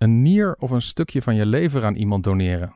Een 0.00 0.22
nier 0.22 0.56
of 0.58 0.70
een 0.70 0.82
stukje 0.82 1.22
van 1.22 1.34
je 1.34 1.46
lever 1.46 1.84
aan 1.84 1.94
iemand 1.94 2.24
doneren. 2.24 2.74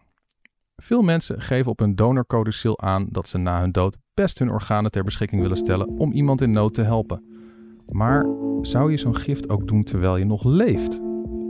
Veel 0.76 1.03
mensen 1.03 1.41
geven 1.41 1.71
op 1.71 1.79
hun 1.79 1.95
donorcodicil 1.95 2.81
aan 2.81 3.07
dat 3.11 3.29
ze 3.29 3.39
na 3.39 3.61
hun 3.61 3.73
dood 3.73 3.97
best 4.15 4.39
hun 4.39 4.50
organen 4.50 4.91
ter 4.91 5.04
beschikking 5.04 5.42
willen 5.42 5.57
stellen 5.57 5.89
om 5.89 6.13
iemand 6.13 6.41
in 6.41 6.52
nood 6.52 6.75
te 6.75 6.83
helpen. 6.83 7.25
Maar 7.89 8.27
zou 8.62 8.91
je 8.91 8.96
zo'n 8.96 9.16
gift 9.16 9.48
ook 9.48 9.68
doen 9.68 9.82
terwijl 9.82 10.16
je 10.16 10.25
nog 10.25 10.45
leeft? 10.45 11.00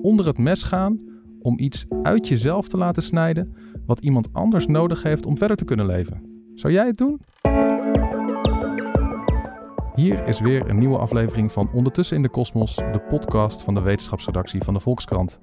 Onder 0.03 0.27
het 0.27 0.39
mes 0.39 0.63
gaan 0.63 1.01
om 1.41 1.59
iets 1.59 1.85
uit 2.03 2.29
jezelf 2.29 2.69
te 2.69 2.77
laten 2.77 3.03
snijden 3.03 3.57
wat 3.87 4.01
iemand 4.01 4.33
anders 4.33 4.67
nodig 4.67 5.03
heeft 5.03 5.27
om 5.27 5.39
verder 5.39 5.57
te 5.57 5.65
kunnen 5.65 5.87
leven. 5.87 6.23
Zou 6.55 6.73
jij 6.73 6.87
het 6.87 6.97
doen? 6.97 7.21
Hier 9.95 10.27
is 10.27 10.41
weer 10.41 10.69
een 10.69 10.79
nieuwe 10.79 10.99
aflevering 10.99 11.53
van 11.53 11.71
Ondertussen 11.73 12.17
in 12.17 12.23
de 12.23 12.29
Kosmos, 12.29 12.75
de 12.75 13.03
podcast 13.09 13.63
van 13.63 13.75
de 13.75 13.81
wetenschapsredactie 13.81 14.63
van 14.63 14.75
de 14.75 14.81
Volkskrant. 14.81 15.41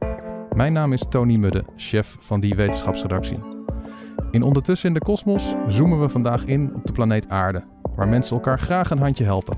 Mijn 0.55 0.73
naam 0.73 0.93
is 0.93 1.05
Tony 1.09 1.35
Mudde, 1.35 1.65
chef 1.75 2.17
van 2.19 2.39
die 2.39 2.55
wetenschapsredactie. 2.55 3.39
In 4.31 4.43
Ondertussen 4.43 4.87
in 4.87 4.93
de 4.93 4.99
Kosmos 4.99 5.55
zoomen 5.67 5.99
we 5.99 6.09
vandaag 6.09 6.45
in 6.45 6.75
op 6.75 6.85
de 6.85 6.91
planeet 6.91 7.29
Aarde, 7.29 7.63
waar 7.95 8.07
mensen 8.07 8.35
elkaar 8.35 8.59
graag 8.59 8.89
een 8.89 8.99
handje 8.99 9.23
helpen. 9.23 9.57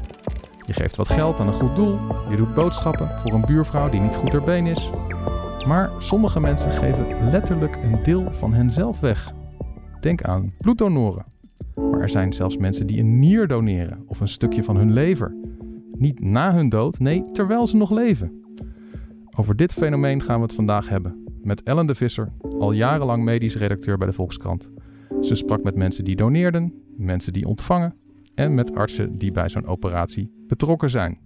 Je 0.65 0.73
geeft 0.73 0.95
wat 0.95 1.09
geld 1.09 1.39
aan 1.39 1.47
een 1.47 1.53
goed 1.53 1.75
doel, 1.75 1.99
je 2.29 2.35
doet 2.35 2.53
boodschappen 2.53 3.15
voor 3.15 3.33
een 3.33 3.45
buurvrouw 3.45 3.89
die 3.89 4.01
niet 4.01 4.15
goed 4.15 4.31
ter 4.31 4.43
been 4.43 4.67
is. 4.67 4.89
Maar 5.65 5.91
sommige 5.97 6.39
mensen 6.39 6.71
geven 6.71 7.29
letterlijk 7.29 7.75
een 7.75 8.03
deel 8.03 8.31
van 8.31 8.53
henzelf 8.53 8.99
weg. 8.99 9.33
Denk 9.99 10.23
aan 10.23 10.53
bloeddonoren. 10.57 11.32
Maar 11.75 12.01
er 12.01 12.09
zijn 12.09 12.33
zelfs 12.33 12.57
mensen 12.57 12.87
die 12.87 12.99
een 12.99 13.19
nier 13.19 13.47
doneren 13.47 14.03
of 14.07 14.19
een 14.19 14.27
stukje 14.27 14.63
van 14.63 14.77
hun 14.77 14.93
lever. 14.93 15.35
Niet 15.97 16.19
na 16.19 16.53
hun 16.53 16.69
dood, 16.69 16.99
nee, 16.99 17.21
terwijl 17.21 17.67
ze 17.67 17.75
nog 17.75 17.91
leven. 17.91 18.41
Over 19.37 19.55
dit 19.55 19.73
fenomeen 19.73 20.21
gaan 20.21 20.37
we 20.37 20.43
het 20.43 20.53
vandaag 20.53 20.89
hebben 20.89 21.23
met 21.41 21.63
Ellen 21.63 21.87
de 21.87 21.95
Visser, 21.95 22.31
al 22.41 22.71
jarenlang 22.71 23.23
medisch 23.23 23.55
redacteur 23.55 23.97
bij 23.97 24.07
de 24.07 24.13
Volkskrant. 24.13 24.69
Ze 25.21 25.35
sprak 25.35 25.63
met 25.63 25.75
mensen 25.75 26.03
die 26.03 26.15
doneerden, 26.15 26.73
mensen 26.97 27.33
die 27.33 27.45
ontvangen 27.45 27.95
en 28.35 28.53
met 28.53 28.75
artsen 28.75 29.17
die 29.17 29.31
bij 29.31 29.49
zo'n 29.49 29.65
operatie 29.65 30.43
betrokken 30.47 30.89
zijn. 30.89 31.19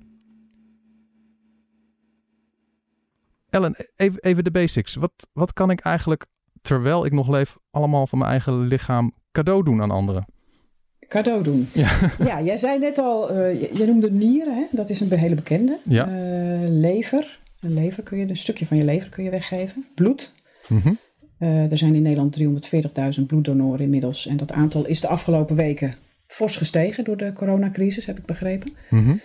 Ellen, 3.50 3.75
even, 3.95 4.44
de 4.44 4.52
basics. 4.52 4.95
Wat, 4.95 5.27
wat 5.33 5.53
kan 5.53 5.69
ik 5.69 5.79
eigenlijk, 5.79 6.25
terwijl 6.61 7.05
ik 7.05 7.11
nog 7.11 7.27
leef, 7.27 7.57
allemaal 7.72 8.07
van 8.07 8.17
mijn 8.17 8.31
eigen 8.31 8.59
lichaam 8.59 9.13
cadeau 9.31 9.63
doen 9.63 9.81
aan 9.81 9.91
anderen? 9.91 10.25
Cadeau 11.08 11.44
doen. 11.44 11.67
Ja, 11.73 11.89
ja 12.25 12.41
jij 12.41 12.58
zei 12.58 12.80
net 12.80 12.97
al, 12.97 13.31
uh, 13.31 13.61
je, 13.61 13.86
noemde 13.86 14.11
nieren, 14.11 14.55
hè? 14.55 14.63
dat 14.72 14.89
is 14.89 15.00
een 15.00 15.17
hele 15.17 15.36
bekende. 15.36 15.77
Ja. 15.83 16.08
Uh, 16.08 16.13
lever, 16.69 17.39
een 17.59 17.73
lever 17.73 18.03
kun 18.03 18.17
je, 18.17 18.30
een 18.30 18.38
stukje 18.38 18.66
van 18.66 18.77
je 18.77 18.83
lever 18.83 19.09
kun 19.09 19.23
je 19.23 19.30
weggeven. 19.30 19.85
Bloed. 19.95 20.33
Mm 20.67 20.97
uh, 21.39 21.72
er 21.72 21.78
zijn 21.78 21.95
in 21.95 22.02
Nederland 22.02 22.39
340.000 23.19 23.25
bloeddonoren 23.28 23.80
inmiddels. 23.80 24.28
En 24.28 24.38
dat 24.38 24.52
aantal 24.52 24.85
is 24.85 25.02
de 25.02 25.08
afgelopen 25.08 25.55
weken 25.55 25.94
fors 26.28 26.55
gestegen 26.55 27.03
door 27.03 27.17
de 27.17 27.33
coronacrisis, 27.33 28.05
heb 28.05 28.17
ik 28.17 28.25
begrepen. 28.25 28.73
Mm 28.89 29.22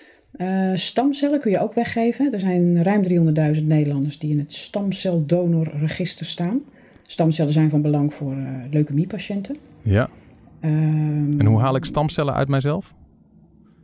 stamcellen 0.74 1.40
kun 1.40 1.50
je 1.50 1.60
ook 1.60 1.74
weggeven. 1.74 2.32
Er 2.32 2.40
zijn 2.40 2.82
ruim 2.82 3.02
300.000 3.56 3.64
Nederlanders 3.64 4.18
die 4.18 4.30
in 4.30 4.38
het 4.38 4.52
stamceldonorregister 4.52 6.26
staan. 6.26 6.60
Stamcellen 7.02 7.52
zijn 7.52 7.70
van 7.70 7.82
belang 7.82 8.14
voor 8.14 8.36
leukemiepatiënten. 8.70 9.56
Ja. 9.82 10.10
Um, 10.64 11.40
en 11.40 11.46
hoe 11.46 11.60
haal 11.60 11.76
ik 11.76 11.84
stamcellen 11.84 12.34
uit 12.34 12.48
mijzelf? 12.48 12.94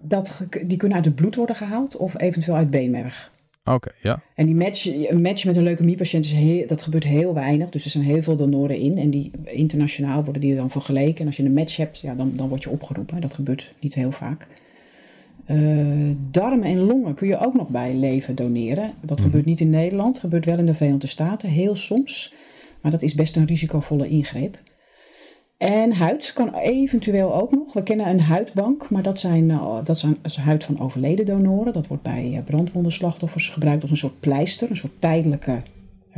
Dat, 0.03 0.47
die 0.67 0.77
kunnen 0.77 0.97
uit 0.97 1.07
het 1.07 1.15
bloed 1.15 1.35
worden 1.35 1.57
gehaald 1.57 1.97
of 1.97 2.21
eventueel 2.21 2.57
uit 2.57 2.71
beenmerg. 2.71 3.31
Oké, 3.65 3.77
okay, 3.77 3.93
ja. 4.03 4.23
En 4.35 4.47
die 4.47 4.55
match, 4.55 5.09
een 5.11 5.23
match 5.23 5.45
met 5.45 5.57
een 5.57 5.63
leukemiepatiënt, 5.63 6.25
is 6.25 6.33
heel, 6.33 6.67
dat 6.67 6.83
gebeurt 6.83 7.05
heel 7.05 7.35
weinig. 7.35 7.71
Dus 7.71 7.85
er 7.85 7.91
zijn 7.91 8.05
heel 8.05 8.23
veel 8.23 8.37
donoren 8.37 8.77
in. 8.77 8.99
En 8.99 9.11
die, 9.11 9.31
internationaal 9.45 10.25
worden 10.25 10.43
die 10.43 10.57
dan 10.57 10.71
vergeleken. 10.71 11.21
En 11.21 11.27
als 11.27 11.37
je 11.37 11.45
een 11.45 11.53
match 11.53 11.77
hebt, 11.77 11.99
ja, 11.99 12.15
dan, 12.15 12.33
dan 12.35 12.49
word 12.49 12.63
je 12.63 12.71
opgeroepen. 12.71 13.21
Dat 13.21 13.35
gebeurt 13.35 13.75
niet 13.81 13.95
heel 13.95 14.13
vaak. 14.13 14.47
Uh, 15.47 16.15
darmen 16.31 16.69
en 16.69 16.79
longen 16.79 17.15
kun 17.15 17.29
je 17.29 17.39
ook 17.39 17.55
nog 17.55 17.69
bij 17.69 17.95
leven 17.95 18.35
doneren. 18.35 18.93
Dat 19.01 19.21
gebeurt 19.21 19.45
niet 19.45 19.61
in 19.61 19.71
Nederland, 19.71 20.19
gebeurt 20.19 20.45
wel 20.45 20.59
in 20.59 20.67
de 20.67 20.75
Verenigde 20.75 21.07
Staten, 21.07 21.49
heel 21.49 21.77
soms. 21.77 22.35
Maar 22.81 22.91
dat 22.91 23.03
is 23.03 23.15
best 23.15 23.37
een 23.37 23.47
risicovolle 23.47 24.09
ingreep. 24.09 24.59
En 25.59 25.93
huid 25.93 26.33
kan 26.33 26.55
eventueel 26.55 27.35
ook 27.35 27.51
nog. 27.51 27.73
We 27.73 27.83
kennen 27.83 28.09
een 28.09 28.21
huidbank, 28.21 28.91
maar 28.91 29.03
dat, 29.03 29.21
zijn, 29.21 29.49
uh, 29.49 29.85
dat, 29.85 29.99
zijn, 29.99 30.17
is 30.23 30.37
huid 30.37 30.65
van 30.65 30.81
overleden 30.81 31.27
donoren. 31.27 31.73
Dat 31.73 31.87
wordt 31.87 32.03
bij 32.03 32.31
uh, 32.33 32.39
brandwondenslachtoffers 32.45 33.49
gebruikt 33.49 33.83
als 33.83 33.91
een 33.91 33.97
soort 33.97 34.21
pleister, 34.21 34.71
een 34.71 34.77
soort 34.77 35.01
tijdelijke 35.01 35.63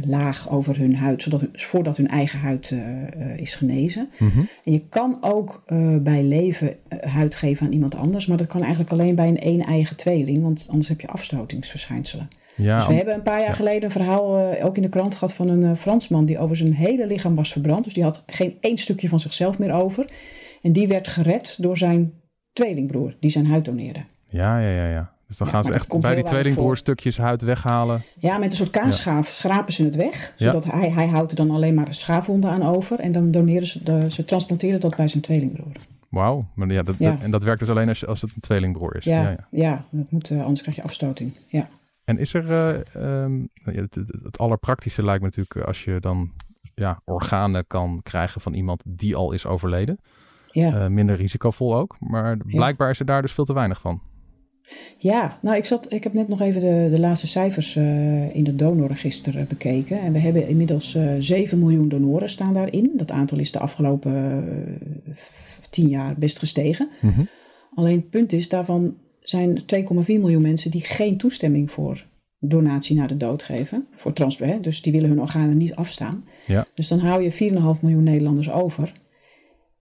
laag 0.06 0.50
over 0.50 0.78
hun 0.78 0.96
huid, 0.96 1.22
zodat, 1.22 1.42
voordat 1.52 1.96
hun 1.96 2.08
eigen 2.08 2.38
huid 2.38 2.70
uh, 2.70 2.80
uh, 2.80 3.36
is 3.36 3.54
genezen. 3.54 4.10
Mm 4.18 4.28
-hmm. 4.28 4.48
En 4.64 4.72
je 4.72 4.82
kan 4.88 5.18
ook 5.20 5.62
uh, 5.72 5.96
bij 5.96 6.22
leven 6.22 6.76
huid 7.00 7.34
geven 7.34 7.66
aan 7.66 7.72
iemand 7.72 7.94
anders, 7.94 8.26
maar 8.26 8.36
dat 8.36 8.46
kan 8.46 8.60
eigenlijk 8.60 8.92
alleen 8.92 9.14
bij 9.14 9.28
een 9.28 9.46
een-eigen 9.46 9.96
tweeling, 9.96 10.42
want 10.42 10.66
anders 10.68 10.88
heb 10.88 11.00
je 11.00 11.08
afstotingsverschijnselen. 11.08 12.28
Ja, 12.60 12.78
dus 12.78 12.86
we 12.86 12.94
hebben 12.94 13.14
een 13.14 13.22
paar 13.22 13.38
jaar 13.38 13.48
ja. 13.48 13.54
geleden 13.54 13.84
een 13.84 13.90
verhaal 13.90 14.54
ook 14.62 14.76
in 14.76 14.82
de 14.82 14.88
krant 14.88 15.14
gehad 15.14 15.34
van 15.34 15.48
een 15.48 15.76
Fransman 15.76 16.24
die 16.24 16.38
over 16.38 16.56
zijn 16.56 16.74
hele 16.74 17.06
lichaam 17.06 17.34
was 17.34 17.52
verbrand. 17.52 17.84
Dus 17.84 17.94
die 17.94 18.02
had 18.02 18.22
geen 18.26 18.56
één 18.60 18.78
stukje 18.78 19.08
van 19.08 19.20
zichzelf 19.20 19.58
meer 19.58 19.72
over. 19.72 20.10
En 20.62 20.72
die 20.72 20.88
werd 20.88 21.08
gered 21.08 21.56
door 21.58 21.78
zijn 21.78 22.12
tweelingbroer, 22.52 23.14
die 23.20 23.30
zijn 23.30 23.46
huid 23.46 23.64
doneerde. 23.64 24.04
Ja, 24.28 24.58
ja, 24.58 24.70
ja, 24.70 24.88
ja. 24.88 25.12
Dus 25.26 25.38
dan 25.38 25.46
Ja, 25.46 25.52
gaan 25.52 25.64
ze 25.64 25.72
echt 25.72 26.00
bij 26.00 26.14
die 26.14 26.24
tweelingbroer 26.24 26.76
stukjes 26.76 27.18
huid 27.18 27.42
weghalen. 27.42 28.02
Ja, 28.18 28.38
met 28.38 28.50
een 28.50 28.56
soort 28.56 28.70
kaasschaaf 28.70 29.28
schrapen 29.28 29.72
ze 29.72 29.84
het 29.84 29.96
weg. 29.96 30.34
Ja. 30.36 30.46
Zodat 30.46 30.64
hij, 30.64 30.90
hij 30.90 31.06
houdt 31.06 31.30
er 31.30 31.36
dan 31.36 31.50
alleen 31.50 31.74
maar 31.74 31.94
schaafwonden 31.94 32.50
aan 32.50 32.62
over. 32.62 32.98
En 32.98 33.12
dan 33.12 33.30
doneren 33.30 33.66
ze, 33.66 33.82
de, 33.82 34.10
ze 34.10 34.24
transporteren 34.24 34.80
dat 34.80 34.96
bij 34.96 35.08
zijn 35.08 35.22
tweelingbroer. 35.22 35.72
Wauw. 36.08 36.46
Maar 36.54 36.72
ja, 36.72 36.82
dat, 36.82 36.94
en 36.98 37.30
dat 37.30 37.42
werkt 37.42 37.60
dus 37.60 37.68
alleen 37.68 37.88
als, 37.88 38.06
als 38.06 38.20
het 38.20 38.34
een 38.34 38.40
tweelingbroer 38.40 38.96
is. 38.96 39.04
Ja, 39.04 39.22
Ja, 39.22 39.30
ja, 39.30 39.36
ja. 39.50 39.84
dat 39.90 40.10
moet, 40.10 40.30
eh, 40.30 40.40
anders 40.40 40.60
krijg 40.60 40.76
je 40.76 40.82
afstoting. 40.82 41.36
Ja. 41.48 41.68
En 42.10 42.18
is 42.18 42.34
er, 42.34 42.50
eh, 42.50 42.68
ehm, 42.94 43.36
nou 43.38 43.76
ja, 43.76 43.80
het, 43.80 43.94
het, 44.22 44.38
allerpraktische 44.38 45.04
lijkt 45.04 45.20
me 45.20 45.26
natuurlijk 45.26 45.54
eh, 45.56 45.64
als 45.64 45.84
je 45.84 45.96
dan 46.00 46.30
ja, 46.74 47.00
organen 47.04 47.66
kan 47.66 48.00
krijgen 48.02 48.40
van 48.40 48.54
iemand 48.54 48.82
die 48.86 49.16
al 49.16 49.32
is 49.32 49.46
overleden. 49.46 49.98
Ja. 50.52 50.74
Eh, 50.80 50.86
minder 50.86 51.16
risicovol 51.16 51.76
ook. 51.76 51.96
Maar 51.98 52.36
blijkbaar 52.36 52.90
is 52.90 52.98
er 53.00 53.06
daar 53.06 53.22
dus 53.22 53.32
veel 53.32 53.44
te 53.44 53.52
weinig 53.52 53.80
van. 53.80 54.00
ja, 54.98 55.38
nou 55.42 55.56
ik, 55.56 55.64
zat, 55.64 55.92
ik 55.92 56.04
heb 56.04 56.12
net 56.12 56.28
nog 56.28 56.40
even 56.40 56.60
de, 56.60 56.88
de 56.90 57.00
laatste 57.00 57.26
cijfers 57.26 57.76
eh, 57.76 58.34
in 58.34 58.46
het 58.46 58.58
donorregister 58.58 59.46
bekeken. 59.48 60.00
En 60.00 60.12
we 60.12 60.18
hebben 60.18 60.48
inmiddels 60.48 60.94
eh 60.94 61.14
7 61.18 61.58
miljoen 61.58 61.88
donoren 61.88 62.28
staan 62.30 62.52
daarin. 62.54 62.90
Dat 62.96 63.10
aantal 63.10 63.38
is 63.38 63.52
de 63.52 63.58
afgelopen 63.58 64.14
eh, 65.06 65.14
f- 65.14 65.60
10 65.70 65.88
jaar 65.88 66.14
best 66.18 66.38
gestegen. 66.38 66.88
Mhm. 67.00 67.22
Alleen 67.74 67.96
het 67.96 68.10
punt 68.10 68.32
is, 68.32 68.48
daarvan 68.48 68.94
zijn 69.30 69.58
2,4 69.58 69.64
miljoen 70.06 70.42
mensen 70.42 70.70
die 70.70 70.80
geen 70.80 71.16
toestemming 71.16 71.70
voor 71.70 72.06
donatie 72.38 72.96
naar 72.96 73.08
de 73.08 73.16
dood 73.16 73.42
geven. 73.42 73.86
Voor 73.96 74.12
transplant, 74.12 74.64
dus 74.64 74.82
die 74.82 74.92
willen 74.92 75.08
hun 75.08 75.20
organen 75.20 75.56
niet 75.56 75.74
afstaan. 75.74 76.24
Ja. 76.46 76.66
Dus 76.74 76.88
dan 76.88 76.98
hou 76.98 77.22
je 77.22 77.32
4,5 77.76 77.82
miljoen 77.82 78.02
Nederlanders 78.02 78.50
over. 78.50 78.92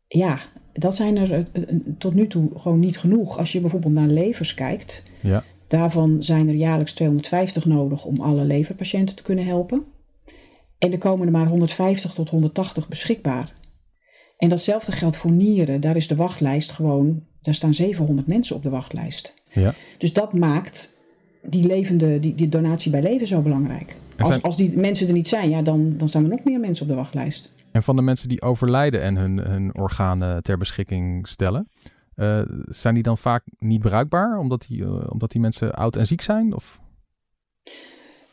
Ja, 0.08 0.40
dat 0.74 0.96
zijn 0.96 1.18
er 1.18 1.34
eh, 1.34 1.40
eh, 1.52 1.76
tot 1.98 2.14
nu 2.14 2.28
toe 2.28 2.50
gewoon 2.56 2.80
niet 2.80 2.98
genoeg. 2.98 3.38
Als 3.38 3.52
je 3.52 3.62
bijvoorbeeld 3.62 3.94
naar 3.94 4.08
levers 4.08 4.54
kijkt, 4.54 5.04
Ja. 5.22 5.44
daarvan 5.68 6.24
zijn 6.24 6.48
er 6.48 6.56
jaarlijks 6.56 6.94
250 6.94 7.66
nodig 7.66 8.06
om 8.06 8.22
alle 8.22 8.44
leverpatiënten 8.44 9.16
te 9.16 9.24
kunnen 9.24 9.46
helpen. 9.46 9.84
En 10.78 10.92
er 10.92 10.98
komen 10.98 11.26
er 11.26 11.32
maar 11.32 11.48
150 11.48 12.14
tot 12.14 12.30
180 12.30 12.88
beschikbaar. 12.88 13.54
En 14.38 14.50
datzelfde 14.50 14.92
geldt 14.92 15.16
voor 15.16 15.32
nieren. 15.32 15.82
Daar 15.82 15.96
is 15.96 16.08
de 16.08 16.16
wachtlijst 16.16 16.72
gewoon, 16.72 17.24
daar 17.42 17.54
staan 17.54 17.74
700 17.74 18.28
mensen 18.28 18.56
op 18.56 18.64
de 18.64 18.70
wachtlijst. 18.70 19.34
Ja. 19.52 19.74
Dus 19.98 20.14
dat 20.14 20.34
maakt 20.34 20.98
die, 21.42 21.68
levende, 21.68 22.20
die, 22.20 22.36
die 22.36 22.50
donatie 22.50 22.92
bij 22.92 23.02
leven 23.02 23.28
zo 23.28 23.42
belangrijk. 23.42 23.96
Als, 24.18 24.28
zijn- 24.28 24.42
als 24.42 24.58
die 24.58 24.78
mensen 24.78 25.08
er 25.08 25.14
niet 25.14 25.28
zijn, 25.28 25.50
ja, 25.50 25.62
dan, 25.62 25.94
dan 25.98 26.08
staan 26.10 26.24
er 26.24 26.30
nog 26.30 26.44
meer 26.44 26.60
mensen 26.60 26.86
op 26.86 26.92
de 26.92 26.98
wachtlijst. 26.98 27.54
En 27.72 27.84
van 27.84 27.96
de 27.96 28.02
mensen 28.02 28.30
die 28.30 28.42
overlijden 28.42 29.02
en 29.02 29.16
hun, 29.18 29.38
hun 29.38 29.76
organen 29.76 30.44
ter 30.44 30.58
beschikking 30.58 31.28
stellen, 31.28 31.68
eh, 32.16 32.42
zijn 32.66 32.94
die 32.94 33.04
dan 33.04 33.18
vaak 33.18 33.44
niet 33.60 33.80
bruikbaar 33.82 34.38
omdat 34.38 34.66
die, 34.68 34.84
eh, 34.84 35.04
omdat 35.10 35.32
die 35.32 35.42
mensen 35.42 35.74
oud 35.74 35.96
en 35.96 36.08
ziek 36.08 36.22
zijn? 36.22 36.54
Of? 36.54 36.80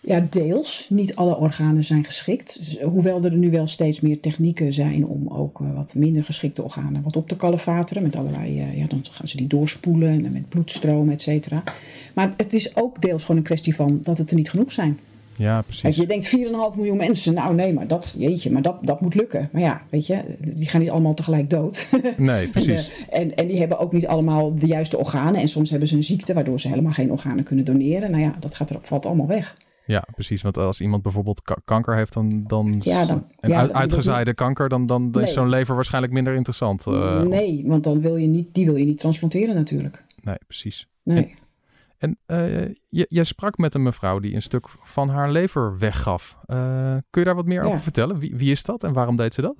Ja, 0.07 0.27
deels. 0.31 0.87
Niet 0.91 1.17
alle 1.17 1.37
organen 1.37 1.85
zijn 1.85 2.05
geschikt. 2.05 2.59
Dus, 2.59 2.77
eh, 2.77 2.87
hoewel 2.87 3.25
er 3.25 3.33
nu 3.33 3.51
wel 3.51 3.67
steeds 3.67 4.01
meer 4.01 4.21
technieken 4.21 4.73
zijn 4.73 5.07
om 5.07 5.29
ook 5.29 5.61
eh, 5.61 5.75
wat 5.75 5.95
minder 5.95 6.25
geschikte 6.25 6.63
organen 6.63 7.03
wat 7.03 7.17
op 7.17 7.29
te 7.29 7.37
kalefateren. 7.37 8.03
Met 8.03 8.17
allerlei, 8.17 8.61
eh, 8.61 8.79
ja, 8.79 8.87
dan 8.87 9.05
gaan 9.11 9.29
ze 9.29 9.37
die 9.37 9.47
doorspoelen 9.47 10.25
en 10.25 10.33
met 10.33 10.49
bloedstroom, 10.49 11.11
et 11.11 11.23
cetera. 11.23 11.63
Maar 12.13 12.35
het 12.37 12.55
is 12.55 12.77
ook 12.77 13.03
deels 13.03 13.23
gewoon 13.23 13.37
een 13.37 13.47
kwestie 13.47 13.75
van 13.75 13.99
dat 14.03 14.19
het 14.19 14.31
er 14.31 14.37
niet 14.37 14.51
genoeg 14.51 14.73
zijn. 14.73 14.99
Ja, 15.37 15.53
Kijk, 15.53 15.67
precies. 15.67 15.97
je 15.97 16.07
denkt 16.07 16.27
4,5 16.27 16.77
miljoen 16.77 16.97
mensen. 16.97 17.35
Nou 17.35 17.55
nee, 17.55 17.73
maar 17.73 17.87
dat, 17.87 18.15
jeetje, 18.19 18.51
maar 18.51 18.63
dat, 18.63 18.77
dat 18.83 19.01
moet 19.01 19.15
lukken. 19.15 19.49
Maar 19.53 19.63
ja, 19.63 19.83
weet 19.91 20.07
je, 20.07 20.23
die 20.39 20.69
gaan 20.69 20.81
niet 20.81 20.91
allemaal 20.91 21.15
tegelijk 21.15 21.51
dood. 21.51 21.89
Nee, 22.17 22.49
precies. 22.57 22.91
En, 23.11 23.23
en, 23.23 23.35
en 23.35 23.47
die 23.47 23.59
hebben 23.59 23.79
ook 23.79 23.93
niet 23.93 24.07
allemaal 24.07 24.55
de 24.55 24.67
juiste 24.67 24.99
organen. 24.99 25.41
En 25.41 25.49
soms 25.49 25.71
hebben 25.71 25.89
ze 25.89 25.97
een 25.97 26.05
ziekte 26.05 26.35
waardoor 26.35 26.61
ze 26.61 26.69
helemaal 26.69 26.93
geen 26.93 27.11
organen 27.11 27.45
kunnen 27.45 27.65
doneren. 27.65 28.11
Nou 28.11 28.23
ja, 28.23 28.37
dat 28.41 28.55
gaat 28.55 28.71
er, 28.71 28.79
valt 28.81 29.07
allemaal 29.07 29.27
weg. 29.27 29.55
Ja, 29.87 30.05
precies. 30.15 30.43
Want 30.43 30.59
als 30.59 30.81
iemand 30.81 31.03
bijvoorbeeld 31.03 31.43
ka- 31.43 31.57
kanker 31.65 31.97
heeft, 31.97 32.13
dan, 32.13 32.45
dan, 32.47 32.77
Ja, 32.81 33.05
dan- 33.05 33.27
ja, 33.41 33.59
uit- 33.59 33.73
uitgezaaide 33.73 34.35
kanker, 34.35 34.69
dan, 34.69 34.87
dan 34.87 35.21
is 35.23 35.33
zo'n 35.33 35.49
lever 35.49 35.75
waarschijnlijk 35.75 36.13
minder 36.13 36.35
interessant. 36.35 36.87
eh, 36.87 37.21
nee, 37.23 37.63
want 37.67 37.85
dan 37.85 38.01
wil 38.01 38.17
je 38.17 38.27
niet, 38.27 38.55
die 38.55 38.65
wil 38.65 38.77
je 38.77 38.85
niet 38.85 38.99
transplanteren 38.99 39.55
natuurlijk. 39.55 40.05
Nee, 40.23 40.37
precies. 40.47 40.89
Nee. 41.03 41.35
En 41.99 42.19
eh, 42.27 42.75
jij 42.89 43.25
sprak 43.25 43.59
met 43.59 43.75
een 43.75 43.83
mevrouw 43.83 44.19
die 44.19 44.35
een 44.35 44.43
stuk 44.43 44.69
van 44.69 45.09
haar 45.09 45.31
lever 45.31 45.79
weggaf. 45.79 46.37
Eh, 46.47 46.57
kun 47.11 47.21
je 47.21 47.25
daar 47.25 47.35
wat 47.35 47.47
meer 47.47 47.61
Ja. 47.63 47.67
over 47.67 47.81
vertellen? 47.81 48.19
Wie, 48.19 48.37
wie 48.37 48.51
is 48.51 48.63
dat 48.63 48.85
en 48.85 48.93
waarom 48.93 49.17
deed 49.17 49.35
ze 49.35 49.41
dat? 49.41 49.57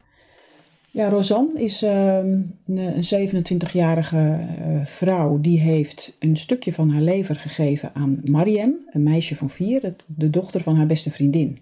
Ja, 0.97 1.09
Rosanne 1.09 1.63
is 1.63 1.83
ehm, 1.83 2.41
een 2.67 3.03
een 3.13 3.45
27-jarige 3.47 4.17
eh, 4.17 4.85
vrouw. 4.85 5.41
Die 5.41 5.61
heeft 5.61 6.17
een 6.19 6.37
stukje 6.37 6.73
van 6.73 6.91
haar 6.91 7.01
lever 7.03 7.37
gegeven 7.37 7.91
aan 7.95 8.21
Mariem, 8.25 8.75
een 8.91 9.03
meisje 9.03 9.35
van 9.35 9.51
vier, 9.51 9.83
het- 9.83 10.05
de 10.07 10.31
dochter 10.31 10.61
van 10.61 10.77
haar 10.77 10.87
beste 10.87 11.11
vriendin. 11.11 11.59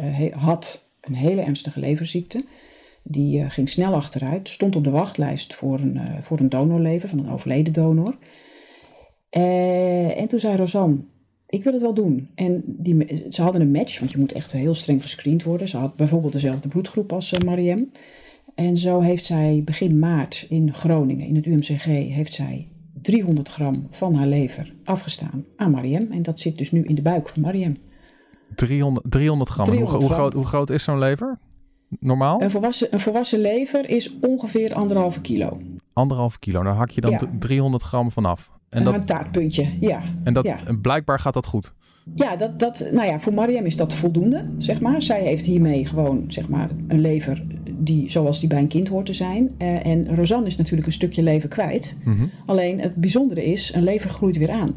He- 0.00 0.30
had 0.34 0.88
een 1.00 1.14
hele 1.14 1.40
ernstige 1.40 1.80
leverziekte. 1.80 2.44
Die 3.02 3.50
ging 3.50 3.68
snel 3.68 3.94
achteruit, 3.94 4.48
stond 4.48 4.76
op 4.76 4.84
de 4.84 4.90
wachtlijst 4.90 5.54
voor 5.54 5.80
een, 5.80 6.00
voor 6.20 6.40
een 6.40 6.48
donorlever 6.48 7.08
van 7.08 7.18
een 7.18 7.30
overleden 7.30 7.72
donor. 7.72 8.16
En 9.30 10.28
toen 10.28 10.38
zei 10.40 10.56
Rosanne, 10.56 10.96
ik 11.46 11.64
wil 11.64 11.72
het 11.72 11.82
wel 11.82 11.94
doen. 11.94 12.28
En 12.34 12.62
die, 12.66 13.24
ze 13.28 13.42
hadden 13.42 13.60
een 13.60 13.70
match, 13.70 13.98
want 13.98 14.12
je 14.12 14.18
moet 14.18 14.32
echt 14.32 14.52
heel 14.52 14.74
streng 14.74 15.02
gescreend 15.02 15.42
worden. 15.42 15.68
Ze 15.68 15.76
had 15.76 15.96
bijvoorbeeld 15.96 16.32
dezelfde 16.32 16.68
bloedgroep 16.68 17.12
als 17.12 17.38
Mariem. 17.44 17.90
En 18.58 18.76
zo 18.76 19.00
heeft 19.00 19.24
zij 19.24 19.62
begin 19.64 19.98
maart 19.98 20.46
in 20.48 20.74
Groningen, 20.74 21.26
in 21.26 21.34
het 21.36 21.46
UMCG, 21.46 21.84
heeft 21.84 22.34
zij 22.34 22.68
300 23.02 23.48
gram 23.48 23.86
van 23.90 24.14
haar 24.14 24.26
lever 24.26 24.74
afgestaan 24.84 25.44
aan 25.56 25.70
Mariem. 25.70 26.12
En 26.12 26.22
dat 26.22 26.40
zit 26.40 26.58
dus 26.58 26.70
nu 26.72 26.82
in 26.82 26.94
de 26.94 27.02
buik 27.02 27.28
van 27.28 27.42
Mariem. 27.42 27.76
300, 28.54 29.10
300 29.10 29.50
gram. 29.50 29.66
En 29.66 29.72
hoe, 29.72 29.80
300 29.80 30.02
hoe, 30.02 30.12
gram. 30.12 30.20
groot, 30.20 30.32
hoe 30.32 30.44
groot 30.46 30.70
is 30.70 30.82
zo'n 30.82 30.98
lever? 30.98 31.38
Normaal? 32.00 32.42
Een 32.42 32.50
volwassen, 32.50 32.88
een 32.90 33.00
volwassen 33.00 33.40
lever 33.40 33.88
is 33.88 34.16
ongeveer 34.20 34.74
anderhalve 34.74 35.20
kilo. 35.20 35.58
Anderhalf 35.92 36.38
kilo. 36.38 36.62
Daar 36.62 36.74
hak 36.74 36.90
je 36.90 37.00
dan 37.00 37.10
Ja. 37.10 37.16
d- 37.18 37.26
300 37.38 37.82
gram 37.82 38.10
vanaf. 38.10 38.50
En, 38.68 38.78
En 38.78 38.84
dat, 38.84 38.94
een 38.94 39.04
taartpuntje, 39.04 39.68
ja. 39.80 40.02
en, 40.24 40.32
dat, 40.32 40.44
ja. 40.44 40.58
blijkbaar 40.82 41.20
gaat 41.20 41.34
dat 41.34 41.46
goed. 41.46 41.72
Ja, 42.14 42.36
dat, 42.36 42.58
dat, 42.58 42.88
nou 42.92 43.06
ja, 43.06 43.20
voor 43.20 43.34
Mariam 43.34 43.64
is 43.64 43.76
dat 43.76 43.94
voldoende, 43.94 44.50
zeg 44.58 44.80
maar. 44.80 45.02
Zij 45.02 45.22
heeft 45.22 45.46
hiermee 45.46 45.86
gewoon, 45.86 46.24
zeg 46.28 46.48
maar, 46.48 46.70
een 46.88 47.00
lever 47.00 47.44
die, 47.88 48.10
zoals 48.10 48.40
die 48.40 48.48
bij 48.48 48.58
een 48.58 48.68
kind 48.68 48.88
hoort 48.88 49.06
te 49.06 49.14
zijn. 49.14 49.50
Eh, 49.58 49.86
en 49.86 50.16
Rosanne 50.16 50.46
is 50.46 50.56
natuurlijk 50.56 50.86
een 50.86 50.92
stukje 50.92 51.22
lever 51.22 51.48
kwijt. 51.48 51.96
Mhm. 52.04 52.26
Alleen 52.46 52.80
het 52.80 52.94
bijzondere 52.94 53.44
is, 53.44 53.72
een 53.74 53.82
lever 53.82 54.10
groeit 54.10 54.36
weer 54.36 54.50
aan. 54.50 54.74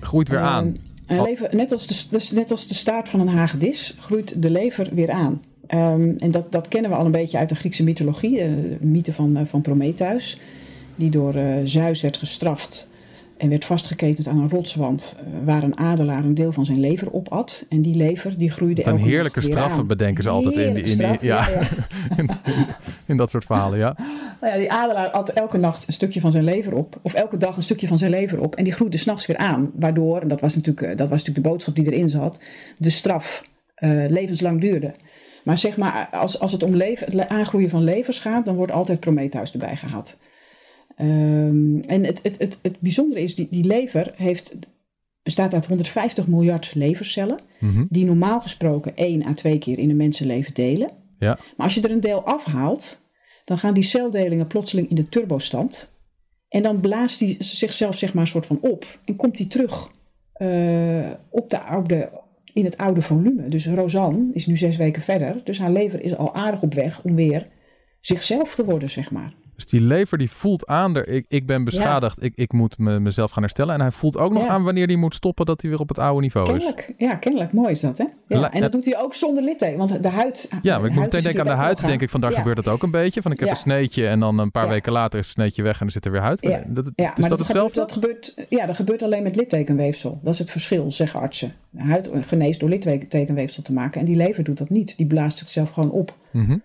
Groeit 0.00 0.28
weer 0.28 0.38
Ehm, 0.38 0.46
aan. 0.46 0.76
Een 1.06 1.22
lever, 1.22 1.48
net, 1.56 1.72
als 1.72 1.86
de, 1.86 2.06
dus 2.10 2.30
net 2.30 2.50
als 2.50 2.66
de 2.68 2.74
staart 2.74 3.08
van 3.08 3.20
een 3.20 3.28
hagedis 3.28 3.96
groeit 3.98 4.42
de 4.42 4.50
lever 4.50 4.88
weer 4.92 5.10
aan. 5.10 5.40
Ehm, 5.66 6.10
en 6.18 6.30
dat, 6.30 6.52
dat 6.52 6.68
kennen 6.68 6.90
we 6.90 6.96
al 6.96 7.04
een 7.04 7.10
beetje 7.10 7.38
uit 7.38 7.48
de 7.48 7.54
Griekse 7.54 7.84
mythologie, 7.84 8.40
eh, 8.40 8.48
de 8.48 8.86
mythe 8.86 9.12
van, 9.12 9.36
eh, 9.36 9.44
van 9.44 9.60
Prometheus, 9.60 10.38
die 10.96 11.10
door 11.10 11.34
eh, 11.34 11.54
Zeus 11.64 12.02
werd 12.02 12.16
gestraft 12.16 12.88
en 13.40 13.48
werd 13.48 13.64
vastgeketend 13.64 14.26
aan 14.28 14.38
een 14.38 14.48
rotswand, 14.48 15.16
eh, 15.18 15.24
waar 15.44 15.62
een 15.62 15.78
adelaar 15.78 16.24
een 16.24 16.34
deel 16.34 16.52
van 16.52 16.64
zijn 16.66 16.80
lever 16.80 17.12
opat. 17.12 17.66
En 17.68 17.82
die 17.82 17.94
lever 17.94 18.38
die 18.38 18.50
groeide 18.50 18.82
elke 18.82 19.00
heerlijke 19.02 19.40
straffen 19.40 19.80
aan. 19.80 19.86
bedenken 19.86 20.22
ze 20.22 20.28
altijd 20.28 20.56
in, 20.56 20.74
die- 20.74 20.82
in, 20.82 21.00
in, 21.00 21.16
ja, 21.20 21.48
ja. 21.48 21.68
in 23.06 23.16
dat 23.16 23.30
soort 23.30 23.44
verhalen, 23.44 23.78
ja. 23.78 23.96
Nou 24.40 24.52
ja, 24.52 24.58
die 24.58 24.72
adelaar 24.72 25.08
at 25.10 25.28
elke 25.28 25.58
nacht 25.58 25.86
een 25.86 25.92
stukje 25.92 26.20
van 26.20 26.32
zijn 26.32 26.44
lever 26.44 26.74
op. 26.74 26.98
Of 27.02 27.14
elke 27.14 27.36
dag 27.36 27.56
een 27.56 27.62
stukje 27.62 27.88
van 27.88 27.98
zijn 27.98 28.10
lever 28.10 28.40
op. 28.42 28.54
En 28.54 28.64
die 28.64 28.72
groeide 28.72 28.96
s'nachts 28.96 29.26
weer 29.26 29.36
aan. 29.36 29.70
Waardoor, 29.74 30.20
en 30.20 30.28
dat 30.28 30.40
was, 30.40 30.54
natuurlijk, 30.54 30.86
eh, 30.86 30.96
dat 30.96 31.08
was 31.08 31.18
natuurlijk 31.18 31.44
de 31.44 31.50
boodschap 31.50 31.74
die 31.74 31.92
erin 31.92 32.08
zat, 32.08 32.38
de 32.76 32.90
straf 32.90 33.44
eh, 33.74 33.90
levenslang 34.08 34.60
duurde. 34.60 34.94
Maar 35.44 35.58
zeg 35.58 35.76
maar, 35.76 36.08
als, 36.12 36.40
als 36.40 36.52
het 36.52 36.62
om 36.62 36.74
lever, 36.76 37.06
het 37.12 37.28
aangroeien 37.28 37.70
van 37.70 37.84
levers 37.84 38.18
gaat, 38.18 38.44
dan 38.44 38.54
wordt 38.54 38.72
altijd 38.72 39.00
Prometheus 39.00 39.52
erbij 39.52 39.76
gehaald. 39.76 40.16
Ehm, 41.00 41.78
en 41.78 42.04
het, 42.04 42.20
het, 42.22 42.38
het, 42.38 42.58
het 42.62 42.80
bijzondere 42.80 43.20
is, 43.20 43.34
die, 43.34 43.46
die 43.50 43.64
lever 43.64 44.12
heeft, 44.16 44.56
bestaat 45.22 45.54
uit 45.54 45.66
150 45.66 46.26
miljard 46.26 46.74
levercellen. 46.74 47.38
Mhm. 47.60 47.84
Die 47.88 48.04
normaal 48.04 48.40
gesproken 48.40 48.96
één 48.96 49.26
à 49.26 49.34
twee 49.34 49.58
keer 49.58 49.78
in 49.78 49.90
een 49.90 49.96
mensenleven 49.96 50.54
delen. 50.54 50.90
Ja. 51.18 51.38
Maar 51.56 51.66
als 51.66 51.74
je 51.74 51.80
er 51.80 51.90
een 51.90 52.00
deel 52.00 52.24
afhaalt, 52.24 53.02
dan 53.44 53.58
gaan 53.58 53.74
die 53.74 53.82
celdelingen 53.82 54.46
plotseling 54.46 54.88
in 54.88 54.96
de 54.96 55.08
turbostand. 55.08 55.98
En 56.48 56.62
dan 56.62 56.80
blaast 56.80 57.18
die 57.18 57.36
zichzelf 57.38 57.96
zeg 57.96 58.14
maar 58.14 58.22
een 58.22 58.28
soort 58.28 58.46
van 58.46 58.58
op. 58.60 58.98
En 59.04 59.16
komt 59.16 59.36
die 59.36 59.46
terug 59.46 59.90
eh, 60.32 61.10
op 61.28 61.50
de 61.50 61.60
oude, 61.60 62.10
in 62.52 62.64
het 62.64 62.76
oude 62.76 63.02
volume. 63.02 63.48
Dus 63.48 63.66
Rosanne 63.66 64.28
is 64.32 64.46
nu 64.46 64.56
zes 64.56 64.76
weken 64.76 65.02
verder. 65.02 65.40
Dus 65.44 65.58
haar 65.58 65.72
lever 65.72 66.02
is 66.02 66.16
al 66.16 66.34
aardig 66.34 66.62
op 66.62 66.74
weg 66.74 67.02
om 67.02 67.14
weer 67.14 67.46
zichzelf 68.00 68.54
te 68.54 68.64
worden, 68.64 68.90
zeg 68.90 69.10
maar. 69.10 69.34
Dus 69.60 69.70
die 69.70 69.80
lever 69.80 70.18
die 70.18 70.30
voelt 70.30 70.66
aan, 70.66 70.96
er, 70.96 71.08
ik, 71.08 71.24
ik 71.28 71.46
ben 71.46 71.64
beschadigd, 71.64 72.22
ik, 72.22 72.32
ik 72.34 72.52
moet 72.52 72.78
me, 72.78 73.00
mezelf 73.00 73.30
gaan 73.30 73.42
herstellen. 73.42 73.74
En 73.74 73.80
hij 73.80 73.90
voelt 73.90 74.16
ook 74.16 74.32
nog 74.32 74.42
Ja. 74.42 74.48
aan 74.48 74.62
wanneer 74.62 74.86
hij 74.86 74.96
moet 74.96 75.14
stoppen, 75.14 75.46
dat 75.46 75.60
hij 75.60 75.70
weer 75.70 75.80
op 75.80 75.88
het 75.88 75.98
oude 75.98 76.20
niveau 76.20 76.46
is. 76.46 76.52
Kennelijk, 76.64 76.92
ja, 76.96 77.14
kennelijk 77.14 77.52
mooi 77.52 77.70
is 77.70 77.80
dat, 77.80 77.98
hè? 77.98 78.04
Ja, 78.28 78.38
La- 78.38 78.52
en 78.52 78.60
dat 78.60 78.72
doet 78.72 78.84
hij 78.84 78.98
ook 78.98 79.14
zonder 79.14 79.42
litteken, 79.42 79.78
want 79.78 80.02
de 80.02 80.08
huid... 80.08 80.48
Ja, 80.62 80.78
maar 80.78 80.88
ik 80.88 80.94
moet 80.94 81.02
meteen 81.02 81.22
denken 81.22 81.40
aan 81.40 81.46
de 81.56 81.62
huid. 81.62 81.80
denk 81.86 82.00
ik 82.00 82.10
van 82.10 82.20
daar 82.20 82.32
gebeurt 82.32 82.56
het 82.56 82.68
ook 82.68 82.82
een 82.82 82.90
beetje. 82.90 83.22
Van 83.22 83.32
ik 83.32 83.40
heb 83.40 83.48
een 83.48 83.56
sneetje 83.56 84.06
en 84.06 84.20
dan 84.20 84.38
een 84.38 84.50
paar 84.50 84.68
weken 84.68 84.92
later 84.92 85.18
is 85.18 85.26
het 85.26 85.34
sneetje 85.34 85.62
weg 85.62 85.80
en 85.80 85.86
er 85.86 85.92
zit 85.92 86.04
er 86.04 86.12
weer 86.12 86.20
huid. 86.20 86.40
Ja. 86.42 86.62
Dat, 86.66 86.86
is 86.86 86.92
maar 86.96 87.14
dat 87.16 87.28
dat 87.28 87.38
hetzelfde? 87.38 87.80
Gebeurt, 87.80 87.88
dat 87.88 87.92
gebeurt, 87.92 88.46
ja, 88.48 88.66
dat 88.66 88.76
gebeurt 88.76 89.02
alleen 89.02 89.22
met 89.22 89.36
littekenweefsel. 89.36 90.20
Dat 90.22 90.32
is 90.32 90.38
het 90.38 90.50
verschil, 90.50 90.90
zeggen 90.92 91.20
artsen. 91.20 91.52
De 91.70 91.82
huid 91.82 92.10
geneest 92.20 92.60
door 92.60 92.68
littekenweefsel 92.68 93.62
te 93.62 93.72
maken 93.72 94.00
en 94.00 94.06
die 94.06 94.16
lever 94.16 94.44
doet 94.44 94.58
dat 94.58 94.68
niet. 94.70 94.96
Die 94.96 95.06
blaast 95.06 95.38
zichzelf 95.38 95.70
gewoon 95.70 95.90
op. 95.90 96.14
Mhm. 96.30 96.56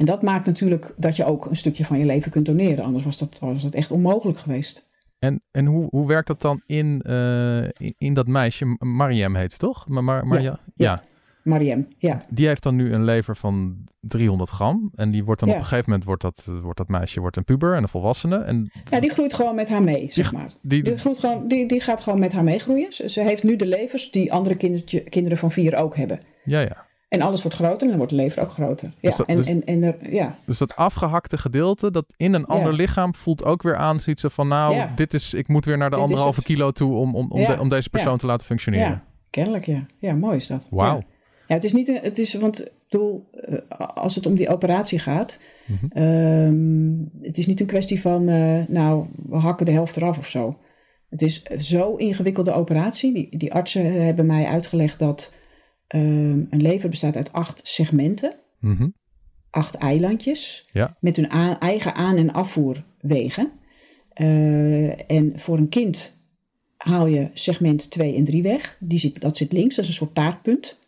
En 0.00 0.06
dat 0.06 0.22
maakt 0.22 0.46
natuurlijk 0.46 0.94
dat 0.96 1.16
je 1.16 1.24
ook 1.24 1.46
een 1.46 1.56
stukje 1.56 1.84
van 1.84 1.98
je 1.98 2.04
lever 2.04 2.30
kunt 2.30 2.46
doneren. 2.46 2.84
Anders 2.84 3.04
was 3.04 3.18
dat, 3.18 3.38
was 3.38 3.62
dat 3.62 3.74
echt 3.74 3.90
onmogelijk 3.90 4.38
geweest. 4.38 4.88
En, 5.18 5.42
en 5.50 5.66
hoe, 5.66 5.86
hoe 5.90 6.06
werkt 6.06 6.26
dat 6.26 6.40
dan 6.40 6.60
in, 6.66 7.02
eh, 7.02 7.62
in, 7.62 7.94
in 7.98 8.14
dat 8.14 8.26
meisje? 8.26 8.76
Mariam 8.78 9.34
heet 9.34 9.50
het 9.50 9.60
toch? 9.60 9.88
Maar, 9.88 10.26
maar, 10.26 10.42
ja. 10.42 10.60
ja. 10.74 11.02
Mariem, 11.42 11.88
ja. 11.98 12.22
Die 12.28 12.46
heeft 12.46 12.62
dan 12.62 12.76
nu 12.76 12.92
een 12.92 13.04
lever 13.04 13.36
van 13.36 13.76
300 14.00 14.50
gram. 14.50 14.90
En 14.94 15.10
die 15.10 15.24
wordt 15.24 15.40
dan 15.40 15.48
Ja. 15.48 15.54
op 15.54 15.60
een 15.60 15.66
gegeven 15.66 15.90
moment, 15.90 16.06
wordt 16.08 16.22
dat, 16.22 16.48
wordt 16.62 16.78
dat 16.78 16.88
meisje 16.88 17.20
wordt 17.20 17.36
een 17.36 17.44
puber 17.44 17.74
en 17.74 17.82
een 17.82 17.88
volwassene. 17.88 18.36
En 18.38 18.70
Ja, 18.90 19.00
die 19.00 19.10
groeit 19.10 19.34
gewoon 19.34 19.54
met 19.54 19.68
haar 19.68 19.82
mee, 19.82 20.08
zeg 20.10 20.32
maar. 20.32 20.52
die, 20.62 20.82
Die, 20.82 20.96
groeit 20.96 21.18
gewoon, 21.18 21.48
die, 21.48 21.68
die 21.68 21.80
gaat 21.80 22.00
gewoon 22.00 22.18
met 22.18 22.32
haar 22.32 22.44
meegroeien. 22.44 22.92
Ze, 22.92 23.08
ze 23.10 23.20
heeft 23.20 23.42
nu 23.42 23.56
de 23.56 23.66
levers 23.66 24.10
die 24.10 24.32
andere 24.32 24.56
kindertje, 24.56 25.00
kinderen 25.00 25.38
van 25.38 25.50
vier 25.50 25.76
ook 25.76 25.96
hebben. 25.96 26.20
ja, 26.44 26.60
ja. 26.60 26.88
En 27.10 27.20
alles 27.20 27.42
wordt 27.42 27.56
groter 27.56 27.80
en 27.82 27.88
dan 27.88 27.96
wordt 27.96 28.10
de 28.12 28.18
lever 28.18 28.42
ook 28.42 28.50
groter. 28.50 28.88
Ja, 28.88 29.08
Dus 29.08 29.16
dat- 29.16 29.26
en, 29.26 29.36
dus- 29.36 29.46
en, 29.46 29.64
en 29.64 29.82
er, 29.82 30.12
ja. 30.14 30.38
Dus 30.46 30.58
dat 30.58 30.76
afgehakte 30.76 31.38
gedeelte, 31.38 31.90
dat 31.90 32.04
in 32.16 32.34
een 32.34 32.46
ander 32.46 32.70
Ja. 32.70 32.76
lichaam 32.76 33.14
voelt 33.14 33.44
ook 33.44 33.62
weer 33.62 33.76
aan 33.76 34.00
zoiets 34.00 34.24
van, 34.28 34.48
nou, 34.48 34.74
Ja. 34.74 34.92
dit 34.94 35.14
is, 35.14 35.34
ik 35.34 35.48
moet 35.48 35.64
weer 35.64 35.76
naar 35.78 35.90
de 35.90 35.94
Dit 35.94 36.04
anderhalve 36.04 36.38
het. 36.38 36.44
kilo 36.46 36.70
toe 36.70 36.94
om, 36.94 37.14
om, 37.14 37.30
om, 37.30 37.40
Ja. 37.40 37.54
de- 37.54 37.60
om 37.60 37.68
deze 37.68 37.90
persoon 37.90 38.18
te 38.18 38.26
laten 38.26 38.46
functioneren. 38.46 38.86
Ja, 38.88 39.02
kennelijk 39.30 39.66
ja. 39.66 39.86
Ja, 39.98 40.14
mooi 40.14 40.36
is 40.36 40.46
dat. 40.46 40.66
Wauw. 40.70 40.96
Ja. 41.46 41.54
Het 41.54 41.64
is 41.64 41.72
niet, 41.72 42.00
het 42.02 42.18
is, 42.18 42.34
want 42.34 42.66
bedoel, 42.90 43.28
eh, 43.32 43.88
als 43.94 44.14
het 44.14 44.26
om 44.26 44.34
die 44.34 44.48
operatie 44.48 44.98
gaat, 44.98 45.38
Mhm. 45.66 45.86
ehm, 45.92 47.26
het 47.26 47.38
is 47.38 47.46
niet 47.46 47.60
een 47.60 47.66
kwestie 47.66 48.00
van, 48.00 48.28
eh, 48.28 48.58
nou, 48.68 49.06
we 49.28 49.36
hakken 49.36 49.66
de 49.66 49.72
helft 49.72 49.96
eraf 49.96 50.18
of 50.18 50.28
zo. 50.28 50.58
Het 51.08 51.22
is 51.22 51.42
zo'n 51.42 51.98
ingewikkelde 51.98 52.52
operatie. 52.52 53.12
Die, 53.14 53.36
die 53.38 53.52
artsen 53.54 54.02
hebben 54.04 54.26
mij 54.26 54.46
uitgelegd 54.46 54.98
dat 54.98 55.32
ehm, 55.90 56.38
een 56.50 56.62
lever 56.62 56.88
bestaat 56.88 57.16
uit 57.16 57.32
acht 57.32 57.60
segmenten, 57.62 58.34
Mhm. 58.58 58.88
acht 59.50 59.74
eilandjes, 59.74 60.68
Ja. 60.72 60.96
met 61.00 61.16
hun 61.16 61.28
eigen 61.58 61.94
aan- 61.94 62.16
en 62.16 62.32
afvoerwegen. 62.32 63.50
Eh, 64.12 65.10
en 65.10 65.32
voor 65.36 65.58
een 65.58 65.68
kind 65.68 66.18
haal 66.76 67.06
je 67.06 67.28
segment 67.34 67.90
2 67.90 68.14
en 68.14 68.24
3 68.24 68.42
weg. 68.42 68.76
Die 68.80 68.98
zit, 68.98 69.20
dat 69.20 69.36
zit 69.36 69.52
links, 69.52 69.74
dat 69.74 69.84
is 69.84 69.90
een 69.90 69.96
soort 69.96 70.14
taartpunt. 70.14 70.78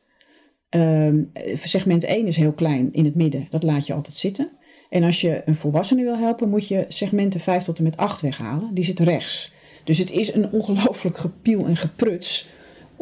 Ehm, 0.69 1.23
segment 1.55 2.05
1 2.05 2.27
is 2.27 2.37
heel 2.37 2.53
klein 2.53 2.93
in 2.93 3.05
het 3.05 3.15
midden, 3.15 3.47
dat 3.51 3.63
laat 3.63 3.87
je 3.87 3.93
altijd 3.93 4.17
zitten. 4.17 4.51
En 4.91 5.03
als 5.03 5.21
je 5.21 5.43
een 5.45 5.57
volwassene 5.57 6.03
wil 6.03 6.17
helpen, 6.19 6.49
moet 6.49 6.69
je 6.69 6.85
segmenten 6.89 7.41
5 7.41 7.65
tot 7.65 7.79
en 7.79 7.85
met 7.85 7.97
8 7.97 8.21
weghalen. 8.21 8.75
Die 8.75 8.85
zitten 8.85 9.05
rechts. 9.05 9.53
Dus 9.85 9.99
het 9.99 10.11
is 10.11 10.33
een 10.35 10.51
ongelooflijk 10.51 11.17
gepiel 11.19 11.67
en 11.67 11.77
gepruts 11.77 12.49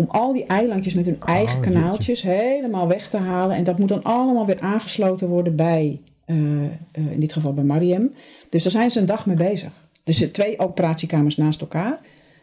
om 0.01 0.07
al 0.09 0.33
die 0.33 0.47
eilandjes 0.47 0.95
met 0.95 1.07
hun 1.07 1.21
eigen 1.21 1.59
Oh, 1.59 1.65
jeetje. 1.65 1.81
kanaaltjes 1.81 2.23
helemaal 2.23 2.89
weg 2.89 3.09
te 3.09 3.17
halen. 3.17 3.57
En 3.57 3.65
dat 3.65 3.79
moet 3.79 3.89
dan 3.89 4.03
allemaal 4.03 4.47
weer 4.47 4.61
aangesloten 4.61 5.29
worden 5.29 5.57
bij, 5.57 6.01
eh, 6.25 6.65
eh, 6.65 6.71
in 6.93 7.21
dit 7.21 7.33
geval 7.33 7.55
bij 7.55 7.65
Mariem. 7.65 8.15
Dus 8.51 8.63
daar 8.63 8.73
zijn 8.73 8.91
ze 8.91 9.01
een 9.01 9.07
dag 9.07 9.27
mee 9.27 9.37
bezig. 9.37 9.89
Dus 10.05 10.19
twee 10.19 10.59
operatiekamers 10.59 11.37
naast 11.37 11.61
elkaar. 11.61 12.01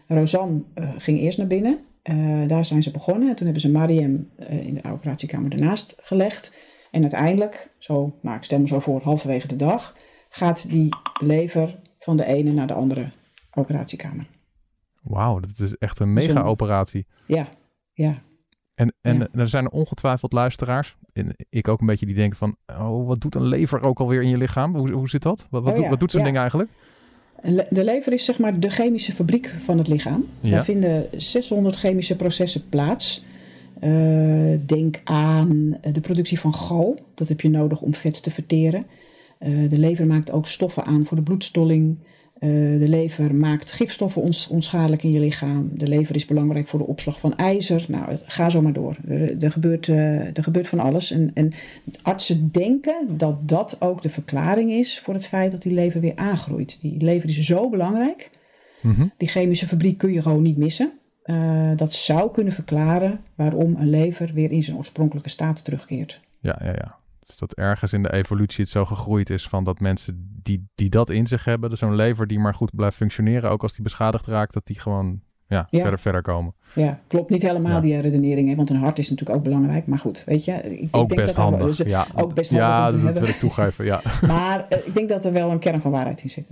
Rosanne 0.08 0.62
eh, 0.74 0.90
ging 0.98 1.20
eerst 1.20 1.38
naar 1.38 1.48
binnen. 1.48 1.78
Daar 2.48 2.66
zijn 2.66 2.84
ze 2.84 2.92
begonnen. 2.92 3.30
En 3.30 3.36
toen 3.36 3.46
hebben 3.46 3.62
ze 3.62 3.72
Mariem 3.72 4.30
in 4.50 4.74
de 4.74 4.90
operatiekamer 4.92 5.52
ernaast 5.52 5.96
gelegd. 6.00 6.56
En 6.92 7.02
uiteindelijk, 7.02 7.70
zo, 7.78 8.14
nou, 8.22 8.38
ik 8.38 8.44
stel 8.44 8.60
me 8.60 8.68
zo 8.68 8.80
voor, 8.80 9.02
halverwege 9.02 9.48
de 9.48 9.56
dag, 9.56 9.98
gaat 10.30 10.70
die 10.70 10.90
lever 11.22 11.76
van 12.00 12.18
de 12.18 12.26
ene 12.26 12.52
naar 12.52 12.68
de 12.68 12.74
andere 12.74 13.06
operatiekamer. 13.54 14.28
Wauw, 15.08 15.40
dat 15.40 15.60
is 15.60 15.78
echt 15.78 16.00
een 16.00 16.14
mega-operatie. 16.14 17.06
Ja, 17.28 17.50
ja. 17.94 18.22
En, 18.76 18.94
en 19.02 19.34
er 19.34 19.48
zijn 19.48 19.72
ongetwijfeld 19.72 20.34
luisteraars, 20.34 20.96
en 21.14 21.36
ik 21.50 21.68
ook 21.68 21.80
een 21.80 21.88
beetje, 21.88 22.06
die 22.06 22.16
denken 22.16 22.38
van, 22.38 22.56
oh, 22.68 23.08
wat 23.08 23.22
doet 23.22 23.36
een 23.36 23.48
lever 23.48 23.82
ook 23.82 24.00
alweer 24.00 24.22
in 24.22 24.30
je 24.30 24.38
lichaam? 24.38 24.76
Hoe, 24.76 24.92
hoe 24.92 25.10
zit 25.10 25.22
dat? 25.22 25.48
Wat, 25.50 25.64
wat, 25.64 25.70
Oh 25.70 25.76
doet, 25.76 25.84
ja, 25.84 25.90
wat 25.90 26.00
doet 26.00 26.12
zo'n 26.12 26.20
ja. 26.20 26.26
ding 26.26 26.38
eigenlijk? 26.38 26.70
De 27.70 27.84
lever 27.84 28.14
is 28.14 28.26
zeg 28.26 28.40
maar 28.40 28.60
de 28.60 28.70
chemische 28.70 29.14
fabriek 29.14 29.54
van 29.60 29.78
het 29.78 29.88
lichaam. 29.88 30.26
Daar 30.42 30.64
vinden 30.64 31.08
600 31.12 31.76
chemische 31.76 32.16
processen 32.16 32.70
plaats. 32.70 33.26
Eh, 33.80 33.92
denk 34.66 35.02
aan 35.04 35.78
de 35.82 36.02
productie 36.02 36.40
van 36.40 36.54
gal. 36.54 37.00
Dat 37.14 37.28
heb 37.28 37.42
je 37.42 37.50
nodig 37.50 37.82
om 37.82 37.96
vet 37.96 38.24
te 38.24 38.32
verteren. 38.32 38.86
Eh, 39.40 39.70
de 39.70 39.78
lever 39.78 40.06
maakt 40.06 40.32
ook 40.32 40.48
stoffen 40.48 40.84
aan 40.84 41.06
voor 41.06 41.18
de 41.18 41.24
bloedstolling. 41.24 41.98
Eh, 42.40 42.50
de 42.50 42.88
lever 42.88 43.36
maakt 43.36 43.72
gifstoffen 43.72 44.22
ons, 44.22 44.48
onschadelijk 44.48 45.04
in 45.04 45.12
je 45.12 45.20
lichaam. 45.20 45.70
De 45.74 45.88
lever 45.88 46.16
is 46.16 46.26
belangrijk 46.26 46.68
voor 46.68 46.80
de 46.80 46.88
opslag 46.88 47.20
van 47.20 47.38
ijzer. 47.38 47.86
Nou, 47.88 48.18
ga 48.26 48.50
zo 48.50 48.62
maar 48.62 48.74
door. 48.74 48.98
Er, 49.08 49.44
er, 49.44 49.52
gebeurt, 49.52 49.88
eh, 49.88 50.38
er 50.38 50.44
gebeurt 50.44 50.68
van 50.68 50.80
alles. 50.80 51.12
En, 51.12 51.32
en 51.34 51.54
artsen 52.02 52.50
denken 52.52 53.18
dat 53.18 53.48
dat 53.48 53.78
ook 53.80 54.02
de 54.02 54.10
verklaring 54.10 54.72
is 54.72 55.00
voor 55.00 55.14
het 55.14 55.26
feit 55.26 55.52
dat 55.52 55.62
die 55.62 55.74
lever 55.74 56.02
weer 56.02 56.16
aangroeit. 56.16 56.78
Die 56.82 57.04
lever 57.04 57.30
is 57.30 57.40
zo 57.40 57.70
belangrijk. 57.70 58.30
Mhm. 58.82 59.08
Die 59.18 59.28
chemische 59.28 59.68
fabriek 59.68 59.98
kun 59.98 60.14
je 60.14 60.22
gewoon 60.22 60.42
niet 60.42 60.58
missen. 60.58 60.92
Eh, 61.24 61.72
dat 61.76 61.94
zou 61.94 62.32
kunnen 62.32 62.54
verklaren 62.54 63.20
waarom 63.36 63.76
een 63.76 63.90
lever 63.90 64.32
weer 64.34 64.52
in 64.52 64.64
zijn 64.64 64.78
oorspronkelijke 64.78 65.30
staat 65.30 65.64
terugkeert. 65.64 66.22
Ja, 66.40 66.60
ja, 66.64 66.72
ja. 66.72 66.98
Dus 67.28 67.38
dat 67.38 67.54
ergens 67.54 67.94
in 67.94 68.04
de 68.04 68.14
evolutie 68.14 68.64
het 68.64 68.70
zo 68.72 68.86
gegroeid 68.86 69.30
is 69.30 69.48
van 69.48 69.64
dat 69.64 69.80
mensen 69.80 70.30
die, 70.44 70.68
die 70.76 70.90
dat 70.90 71.10
in 71.10 71.28
zich 71.28 71.44
hebben, 71.46 71.70
dus 71.70 71.80
zo'n 71.80 71.96
lever 71.96 72.28
die 72.28 72.40
maar 72.40 72.54
goed 72.56 72.76
blijft 72.76 72.96
functioneren, 72.96 73.50
ook 73.50 73.62
als 73.62 73.74
die 73.74 73.84
beschadigd 73.84 74.26
raakt, 74.26 74.54
dat 74.54 74.66
die 74.66 74.80
gewoon 74.80 75.22
ja, 75.48 75.68
Ja. 75.70 75.82
verder 75.82 76.00
verder 76.00 76.22
komen. 76.22 76.54
Ja, 76.74 77.00
klopt 77.08 77.30
niet 77.30 77.42
helemaal 77.42 77.72
Ja. 77.76 77.80
die 77.80 78.00
redenering, 78.00 78.50
hè, 78.50 78.56
want 78.56 78.70
een 78.70 78.76
hart 78.80 79.00
is 79.00 79.10
natuurlijk 79.10 79.38
ook 79.38 79.44
belangrijk. 79.44 79.88
Maar 79.88 80.00
goed, 80.00 80.24
weet 80.26 80.46
je. 80.46 80.52
Ik, 80.54 80.80
ik 80.80 80.96
Ook 80.96 81.08
denk 81.08 81.22
best 81.22 81.36
dat 81.36 81.44
handig. 81.46 81.76
dus- 81.76 81.88
ja, 81.88 82.08
ook 82.16 82.34
best 82.34 82.50
handig 82.52 82.68
ja 82.68 82.84
dat, 82.92 83.02
hebben. 83.02 83.22
wil 83.22 83.30
ik 83.32 83.40
toegeven. 83.40 83.86
Ja. 83.86 84.02
Maar 84.28 84.66
eh, 84.70 84.78
ik 84.88 84.94
denk 84.94 85.10
dat 85.10 85.26
er 85.26 85.32
wel 85.34 85.52
een 85.52 85.60
kern 85.60 85.82
van 85.82 85.92
waarheid 85.92 86.22
in 86.24 86.30
zit. 86.30 86.48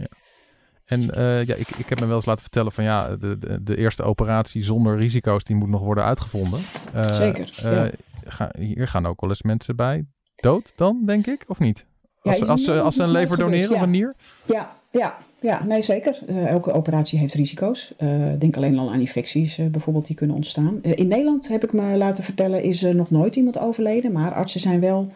En 0.87 1.09
eh, 1.13 1.43
ja, 1.45 1.55
ik, 1.55 1.69
ik 1.69 1.89
heb 1.89 1.99
me 1.99 2.05
wel 2.05 2.15
eens 2.15 2.25
laten 2.25 2.41
vertellen 2.41 2.71
van 2.71 2.83
ja, 2.83 3.15
de, 3.15 3.37
de, 3.37 3.63
de 3.63 3.77
eerste 3.77 4.03
operatie 4.03 4.63
zonder 4.63 4.97
risico's, 4.97 5.43
die 5.43 5.55
moet 5.55 5.69
nog 5.69 5.81
worden 5.81 6.03
uitgevonden. 6.03 6.59
Eh, 6.93 7.13
Zeker, 7.13 7.49
ja. 7.61 7.89
ga- 8.25 8.51
hier 8.59 8.87
gaan 8.87 9.05
ook 9.05 9.21
wel 9.21 9.29
eens 9.29 9.41
mensen 9.41 9.75
bij 9.75 10.05
dood 10.35 10.73
dan, 10.75 11.01
denk 11.05 11.27
ik, 11.27 11.43
of 11.47 11.59
niet? 11.59 11.85
Als, 12.21 12.47
als, 12.47 12.63
ze, 12.63 12.81
als 12.81 12.95
ze 12.95 13.03
een 13.03 13.11
lever 13.11 13.37
doneren 13.37 13.69
of 13.69 13.75
ja. 13.75 13.83
een 13.83 13.89
nier? 13.89 14.15
Ja, 14.45 14.75
ja, 14.91 15.17
ja, 15.45 15.63
nee 15.63 15.81
zeker. 15.81 16.19
Eh, 16.27 16.47
elke 16.47 16.71
operatie 16.71 17.19
heeft 17.19 17.33
risico's. 17.33 17.93
Eh, 17.97 18.09
denk 18.39 18.57
alleen 18.57 18.77
al 18.77 18.91
aan 18.91 18.99
infecties 18.99 19.57
eh, 19.57 19.65
bijvoorbeeld 19.65 20.07
die 20.07 20.15
kunnen 20.15 20.35
ontstaan. 20.35 20.83
In 20.83 21.07
Nederland 21.07 21.47
heb 21.47 21.63
ik 21.63 21.73
me 21.73 21.97
laten 21.97 22.23
vertellen 22.23 22.63
is 22.63 22.83
er 22.83 22.95
nog 22.95 23.09
nooit 23.09 23.35
iemand 23.35 23.59
overleden. 23.59 24.11
Maar 24.11 24.33
artsen 24.33 24.61
zijn 24.61 24.79
wel 24.79 25.11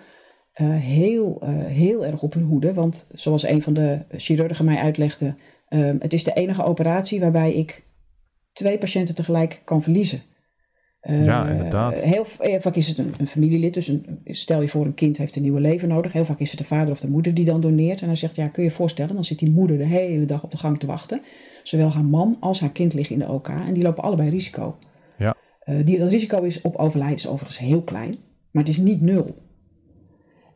heel, 0.63 1.41
heel 1.65 2.05
erg 2.05 2.21
op 2.21 2.33
hun 2.33 2.43
hoede. 2.43 2.73
Want 2.73 3.07
zoals 3.13 3.47
een 3.47 3.61
van 3.61 3.73
de 3.73 3.99
chirurgen 4.11 4.65
mij 4.65 4.77
uitlegde, 4.77 5.35
het 5.99 6.13
is 6.13 6.23
de 6.23 6.33
enige 6.33 6.63
operatie 6.63 7.19
waarbij 7.19 7.53
ik 7.53 7.83
twee 8.53 8.77
patiënten 8.77 9.15
tegelijk 9.15 9.61
kan 9.63 9.83
verliezen. 9.83 10.21
Eh, 10.99 11.25
Ja, 11.25 11.47
inderdaad. 11.49 11.99
Heel 11.99 12.25
vaak 12.59 12.75
is 12.75 12.87
het 12.87 12.97
een, 12.97 13.13
een 13.17 13.27
familielid. 13.27 13.73
Dus 13.73 13.87
een, 13.87 14.19
stel 14.25 14.61
je 14.61 14.67
voor, 14.69 14.85
een 14.85 14.93
kind 14.93 15.17
heeft 15.17 15.35
een 15.35 15.41
nieuwe 15.41 15.59
leven 15.59 15.87
nodig. 15.87 16.13
Heel 16.13 16.25
vaak 16.25 16.39
is 16.39 16.49
het 16.49 16.59
de 16.59 16.65
vader 16.65 16.91
of 16.91 16.99
de 16.99 17.09
moeder 17.09 17.33
die 17.33 17.45
dan 17.45 17.61
doneert. 17.61 18.01
En 18.01 18.07
dan 18.07 18.17
zegt, 18.17 18.35
ja, 18.35 18.47
kun 18.47 18.63
je 18.63 18.69
je 18.69 18.75
voorstellen, 18.75 19.15
dan 19.15 19.23
zit 19.23 19.39
die 19.39 19.51
moeder 19.51 19.77
de 19.77 19.85
hele 19.85 20.25
dag 20.25 20.43
op 20.43 20.51
de 20.51 20.57
gang 20.57 20.79
te 20.79 20.85
wachten. 20.85 21.21
Zowel 21.63 21.91
haar 21.91 22.05
man 22.05 22.37
als 22.39 22.59
haar 22.59 22.71
kind 22.71 22.93
liggen 22.93 23.15
in 23.15 23.21
de 23.21 23.31
OK. 23.31 23.47
En 23.49 23.73
die 23.73 23.83
lopen 23.83 24.03
allebei 24.03 24.29
risico. 24.29 24.77
Ja. 25.17 25.35
Eh, 25.59 25.75
die, 25.85 25.97
dat 25.97 26.09
risico 26.09 26.41
is 26.41 26.61
op 26.61 26.75
overlijden 26.75 27.17
is 27.17 27.27
overigens 27.27 27.59
heel 27.59 27.81
klein. 27.81 28.15
Maar 28.51 28.63
het 28.63 28.71
is 28.71 28.77
niet 28.77 29.01
nul. 29.01 29.35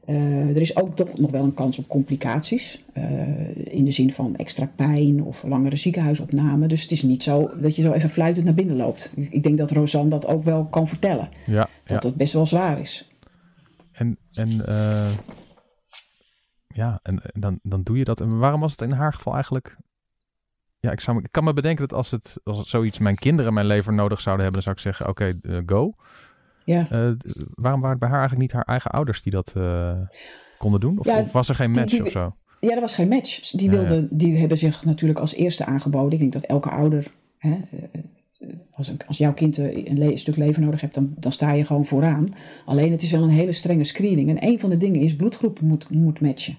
Eh, 0.06 0.50
er 0.50 0.62
is 0.62 0.76
ook 0.76 0.96
toch 0.96 1.18
nog 1.20 1.32
wel 1.32 1.44
een 1.44 1.54
kans 1.54 1.78
op 1.78 1.88
complicaties. 1.88 2.84
eh, 2.94 3.74
in 3.74 3.86
de 3.86 3.92
zin 3.92 4.14
van 4.14 4.36
extra 4.36 4.70
pijn 4.76 5.24
of 5.24 5.44
langere 5.44 5.76
ziekenhuisopname. 5.76 6.68
Dus 6.68 6.82
het 6.82 6.92
is 6.92 7.02
niet 7.02 7.24
zo 7.24 7.52
dat 7.62 7.76
je 7.76 7.82
zo 7.82 7.92
even 7.92 8.10
fluitend 8.10 8.46
naar 8.46 8.54
binnen 8.54 8.76
loopt. 8.76 9.12
Ik, 9.16 9.44
denk 9.44 9.58
dat 9.58 9.72
Rosanne 9.72 10.10
dat 10.10 10.26
ook 10.28 10.44
wel 10.44 10.66
kan 10.66 10.88
vertellen. 10.88 11.30
Ja, 11.46 11.54
ja. 11.54 11.94
Dat 11.94 12.04
het 12.04 12.16
best 12.16 12.34
wel 12.34 12.46
zwaar 12.46 12.80
is. 12.80 13.12
En, 13.92 14.18
en, 14.34 14.66
eh, 14.66 15.12
ja, 16.68 17.00
en, 17.04 17.22
dan, 17.34 17.60
dan 17.64 17.84
doe 17.84 17.98
je 17.98 18.04
dat. 18.04 18.22
En 18.22 18.38
waarom 18.38 18.60
was 18.60 18.72
het 18.72 18.82
in 18.82 18.92
haar 18.92 19.14
geval 19.14 19.34
eigenlijk... 19.34 19.78
Ja, 20.80 20.92
ik, 20.92 21.00
zou, 21.00 21.18
me- 21.18 21.24
ik 21.24 21.32
kan 21.32 21.44
me 21.44 21.54
bedenken 21.54 21.88
dat 21.88 21.98
als 21.98 22.12
het, 22.12 22.38
als 22.44 22.58
het 22.60 22.68
zoiets 22.68 23.00
mijn 23.00 23.16
kinderen 23.16 23.54
mijn 23.54 23.66
lever 23.66 23.94
nodig 23.94 24.22
zouden 24.22 24.46
hebben, 24.46 24.64
dan 24.64 24.76
zou 24.76 24.94
ik 24.94 24.96
zeggen, 24.98 25.08
oké, 25.08 25.62
go. 25.66 25.94
Ja. 26.66 26.88
Eh, 26.90 27.10
waarom 27.56 27.80
waren 27.82 27.90
het 27.90 28.00
bij 28.00 28.10
haar 28.10 28.20
eigenlijk 28.20 28.42
niet 28.42 28.52
haar 28.52 28.64
eigen 28.66 28.92
ouders 28.92 29.22
die 29.24 29.32
dat 29.32 29.54
eh, 29.58 29.92
konden 30.58 30.80
doen? 30.80 31.00
Of, 31.00 31.06
Ja, 31.06 31.20
of 31.20 31.32
was 31.32 31.50
er 31.50 31.56
geen 31.56 31.72
match 31.72 31.92
die- 31.92 32.02
of 32.06 32.12
zo? 32.12 32.36
Ja, 32.60 32.76
er 32.76 32.82
was 32.82 32.96
geen 32.96 33.08
match. 33.08 33.52
Die, 33.52 33.72
Ja, 33.72 33.78
wilden, 33.78 34.08
die 34.12 34.38
hebben 34.38 34.58
zich 34.58 34.86
natuurlijk 34.86 35.20
als 35.20 35.36
eerste 35.36 35.66
aangeboden. 35.66 36.12
Ik 36.12 36.20
denk 36.20 36.34
dat 36.34 36.44
elke 36.44 36.70
ouder, 36.70 37.12
hè, 37.38 37.50
eh, 37.50 38.50
als, 38.72 38.88
een- 38.88 39.02
als 39.08 39.18
jouw 39.18 39.34
kind 39.34 39.58
een, 39.58 39.98
le- 39.98 40.12
een 40.12 40.18
stuk 40.20 40.36
leven 40.36 40.64
nodig 40.64 40.82
hebt, 40.82 40.94
dan, 40.96 41.14
dan 41.18 41.32
sta 41.32 41.52
je 41.52 41.66
gewoon 41.66 41.86
vooraan. 41.86 42.34
Alleen 42.66 42.92
het 42.92 43.02
is 43.02 43.12
wel 43.12 43.24
een 43.24 43.30
hele 43.30 43.52
strenge 43.52 43.84
screening. 43.84 44.30
En 44.30 44.48
een 44.48 44.60
van 44.60 44.70
de 44.70 44.78
dingen 44.78 45.00
is 45.02 45.16
bloedgroep 45.16 45.62
moet, 45.62 45.90
moet 45.90 46.22
matchen. 46.22 46.58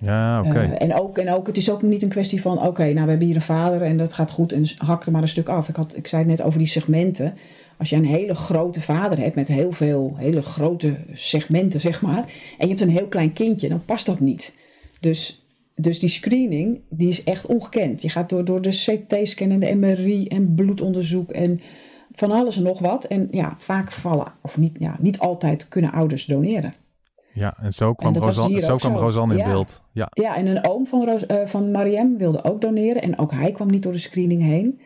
Ja, 0.00 0.40
oké. 0.40 0.60
En, 0.60 0.94
ook, 0.94 1.18
en 1.18 1.32
ook, 1.34 1.46
het 1.46 1.56
is 1.56 1.70
ook 1.70 1.82
niet 1.82 2.02
een 2.02 2.08
kwestie 2.08 2.40
van, 2.40 2.62
oké, 2.62 2.82
nou 2.84 3.04
we 3.04 3.10
hebben 3.10 3.26
hier 3.26 3.36
een 3.36 3.42
vader 3.42 3.82
en 3.82 3.96
dat 3.96 4.12
gaat 4.12 4.30
goed 4.30 4.52
en 4.52 4.64
hak 4.76 5.06
er 5.06 5.12
maar 5.12 5.22
een 5.22 5.28
stuk 5.28 5.48
af. 5.48 5.68
Ik, 5.68 5.76
had, 5.76 5.96
ik 5.96 6.06
zei 6.06 6.22
het 6.22 6.30
net 6.30 6.42
over 6.42 6.58
die 6.58 6.68
segmenten. 6.68 7.34
Als 7.78 7.90
je 7.90 7.96
een 7.96 8.06
hele 8.06 8.34
grote 8.34 8.80
vader 8.80 9.18
hebt 9.18 9.34
met 9.34 9.48
heel 9.48 9.72
veel 9.72 10.14
hele 10.16 10.42
grote 10.42 10.96
segmenten, 11.12 11.80
zeg 11.80 12.02
maar, 12.02 12.24
en 12.58 12.68
je 12.68 12.68
hebt 12.68 12.80
een 12.80 12.88
heel 12.88 13.06
klein 13.08 13.32
kindje, 13.32 13.68
dan 13.68 13.84
past 13.84 14.06
dat 14.06 14.20
niet. 14.20 14.54
Dus, 15.00 15.46
dus 15.74 15.98
die 16.00 16.08
screening, 16.08 16.80
die 16.90 17.08
is 17.08 17.24
echt 17.24 17.46
ongekend. 17.46 18.02
Je 18.02 18.08
gaat 18.08 18.28
door, 18.28 18.44
door 18.44 18.62
de 18.62 18.68
CT-scan 18.70 19.50
en 19.50 19.60
de 19.60 19.74
MRI 19.74 20.26
en 20.26 20.54
bloedonderzoek 20.54 21.30
en 21.30 21.60
van 22.12 22.30
alles 22.30 22.56
en 22.56 22.62
nog 22.62 22.78
wat. 22.78 23.04
En 23.04 23.28
ja, 23.30 23.54
vaak 23.58 23.92
vallen, 23.92 24.32
of 24.42 24.58
niet, 24.58 24.76
ja, 24.78 24.96
niet 25.00 25.18
altijd 25.18 25.68
kunnen 25.68 25.92
ouders 25.92 26.24
doneren. 26.26 26.74
ja, 27.34 27.56
en 27.60 27.72
zo 27.72 27.92
kwam, 27.94 28.12
was 28.12 28.24
Rosanne, 28.24 28.60
zo 28.60 28.76
kwam 28.76 28.92
zo. 28.96 28.98
Rosanne 29.04 29.34
in 29.34 29.40
Ja. 29.40 29.46
beeld. 29.46 29.82
Ja, 29.92 30.08
Ja, 30.12 30.36
en 30.36 30.46
een 30.46 30.66
oom 30.68 30.86
van, 30.86 31.04
Roos, 31.04 31.26
eh, 31.26 31.46
van 31.46 31.70
Mariem 31.70 32.16
wilde 32.18 32.44
ook 32.44 32.60
doneren. 32.60 33.02
En 33.02 33.18
ook 33.18 33.32
hij 33.32 33.52
kwam 33.52 33.70
niet 33.70 33.82
door 33.82 33.92
de 33.92 33.98
screening 33.98 34.42
heen. 34.42 34.80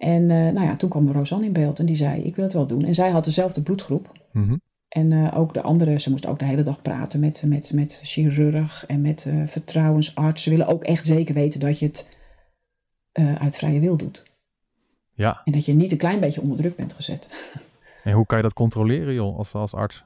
En 0.00 0.30
eh, 0.30 0.36
nou 0.36 0.66
ja, 0.66 0.76
toen 0.76 0.88
kwam 0.88 1.12
Rosanne 1.12 1.46
in 1.46 1.52
beeld 1.52 1.78
en 1.78 1.86
die 1.86 1.96
zei, 1.96 2.22
ik 2.22 2.36
wil 2.36 2.44
het 2.44 2.52
wel 2.52 2.66
doen. 2.66 2.84
En 2.84 2.94
zij 2.94 3.10
had 3.10 3.24
dezelfde 3.24 3.62
bloedgroep. 3.62 4.12
Mhm. 4.32 4.56
En 4.88 5.12
eh, 5.12 5.38
ook 5.38 5.54
de 5.54 5.62
andere, 5.62 5.98
ze 5.98 6.10
moest 6.10 6.26
ook 6.26 6.38
de 6.38 6.44
hele 6.44 6.62
dag 6.62 6.82
praten 6.82 7.20
met, 7.20 7.42
met, 7.46 7.72
met 7.72 8.00
chirurg 8.02 8.86
en 8.86 9.00
met 9.00 9.26
eh, 9.26 9.34
vertrouwensarts. 9.46 10.42
Ze 10.42 10.50
willen 10.50 10.66
ook 10.66 10.84
echt 10.84 11.06
zeker 11.06 11.34
weten 11.34 11.60
dat 11.60 11.78
je 11.78 11.86
het 11.86 12.18
uit 13.38 13.56
vrije 13.56 13.80
wil 13.80 13.96
doet. 13.96 14.22
ja. 15.14 15.40
En 15.44 15.52
dat 15.52 15.64
je 15.64 15.72
niet 15.72 15.92
een 15.92 15.98
klein 15.98 16.20
beetje 16.20 16.40
onder 16.40 16.56
druk 16.56 16.76
bent 16.76 16.92
gezet. 16.92 17.28
En 18.04 18.12
hoe 18.12 18.26
kan 18.26 18.36
je 18.36 18.42
dat 18.42 18.52
controleren, 18.52 19.14
joh, 19.14 19.38
als, 19.38 19.54
als 19.54 19.74
arts? 19.74 20.04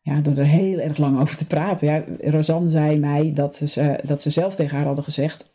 Ja, 0.00 0.20
door 0.20 0.36
er 0.36 0.46
heel 0.46 0.78
erg 0.78 0.96
lang 0.96 1.20
over 1.20 1.36
te 1.36 1.46
praten. 1.46 1.88
Ja, 1.88 2.04
Rosanne 2.30 2.70
zei 2.70 2.98
mij 2.98 3.32
dat 3.34 3.56
ze, 3.56 4.00
dat 4.04 4.22
ze 4.22 4.30
zelf 4.30 4.54
tegen 4.54 4.76
haar 4.76 4.86
hadden 4.86 5.04
gezegd... 5.04 5.54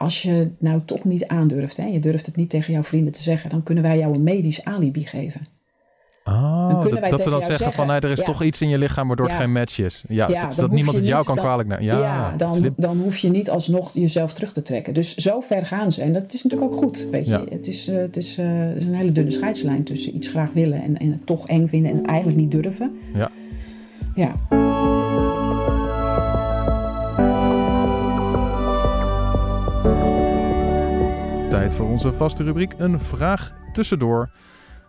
als 0.00 0.22
je 0.22 0.50
nou 0.58 0.80
toch 0.84 1.04
niet 1.04 1.26
aandurft, 1.26 1.76
hè, 1.76 1.84
je 1.84 1.98
durft 2.00 2.26
het 2.26 2.36
niet 2.36 2.50
tegen 2.50 2.72
jouw 2.72 2.82
vrienden 2.82 3.12
te 3.12 3.22
zeggen... 3.22 3.50
dan 3.50 3.62
kunnen 3.62 3.84
wij 3.84 3.98
jou 3.98 4.14
een 4.14 4.22
medisch 4.22 4.64
alibi 4.64 5.06
geven. 5.06 5.46
Kunnen 6.80 7.00
dat, 7.00 7.10
dat 7.10 7.22
ze 7.22 7.30
dan 7.30 7.42
zeggen, 7.42 7.72
van, 7.72 7.86
nee, 7.86 8.00
er 8.00 8.10
is 8.10 8.18
ja. 8.18 8.24
toch 8.24 8.42
iets 8.42 8.62
in 8.62 8.68
je 8.68 8.78
lichaam 8.78 9.06
waardoor 9.06 9.26
het 9.26 9.34
Ja. 9.34 9.40
geen 9.42 9.52
match 9.52 9.78
is. 9.78 10.04
Ja, 10.08 10.28
Ja, 10.28 10.48
dat, 10.56 10.70
niemand 10.70 10.96
het 10.96 11.06
jou 11.06 11.16
niet 11.16 11.26
kan 11.26 11.34
dan- 11.34 11.44
kwalijk 11.44 11.68
nemen. 11.68 11.84
Ja, 11.84 12.34
dan, 12.36 12.74
dan 12.76 12.98
hoef 13.00 13.16
je 13.16 13.30
niet 13.30 13.50
alsnog 13.50 13.90
jezelf 13.94 14.32
terug 14.32 14.52
te 14.52 14.62
trekken. 14.62 14.94
Dus 14.94 15.14
zo 15.14 15.40
ver 15.40 15.66
gaan 15.66 15.92
ze. 15.92 16.02
En 16.02 16.12
dat 16.12 16.32
is 16.34 16.42
natuurlijk 16.42 16.72
ook 16.72 16.78
goed. 16.78 17.06
Weet 17.10 17.26
je. 17.26 17.46
Het, 17.50 17.66
is, 17.66 17.88
eh, 17.88 17.96
het 17.96 18.16
is, 18.16 18.38
eh, 18.38 18.46
er 18.46 18.76
is 18.76 18.84
een 18.84 18.94
hele 18.94 19.12
dunne 19.12 19.30
scheidslijn 19.30 19.84
tussen 19.84 20.14
iets 20.16 20.28
graag 20.28 20.52
willen... 20.52 20.82
en, 20.82 20.98
en 20.98 21.10
het 21.10 21.26
toch 21.26 21.46
eng 21.46 21.66
vinden 21.66 21.90
en 21.90 21.96
het 21.96 22.06
eigenlijk 22.06 22.38
niet 22.38 22.50
durven. 22.50 22.98
Ja. 23.14 23.30
Ja. 24.14 24.34
Tijd 31.70 31.82
voor 31.82 31.90
onze 31.90 32.12
vaste 32.12 32.42
rubriek 32.42 32.74
Een 32.76 33.00
Vraag 33.00 33.52
Tussendoor. 33.72 34.30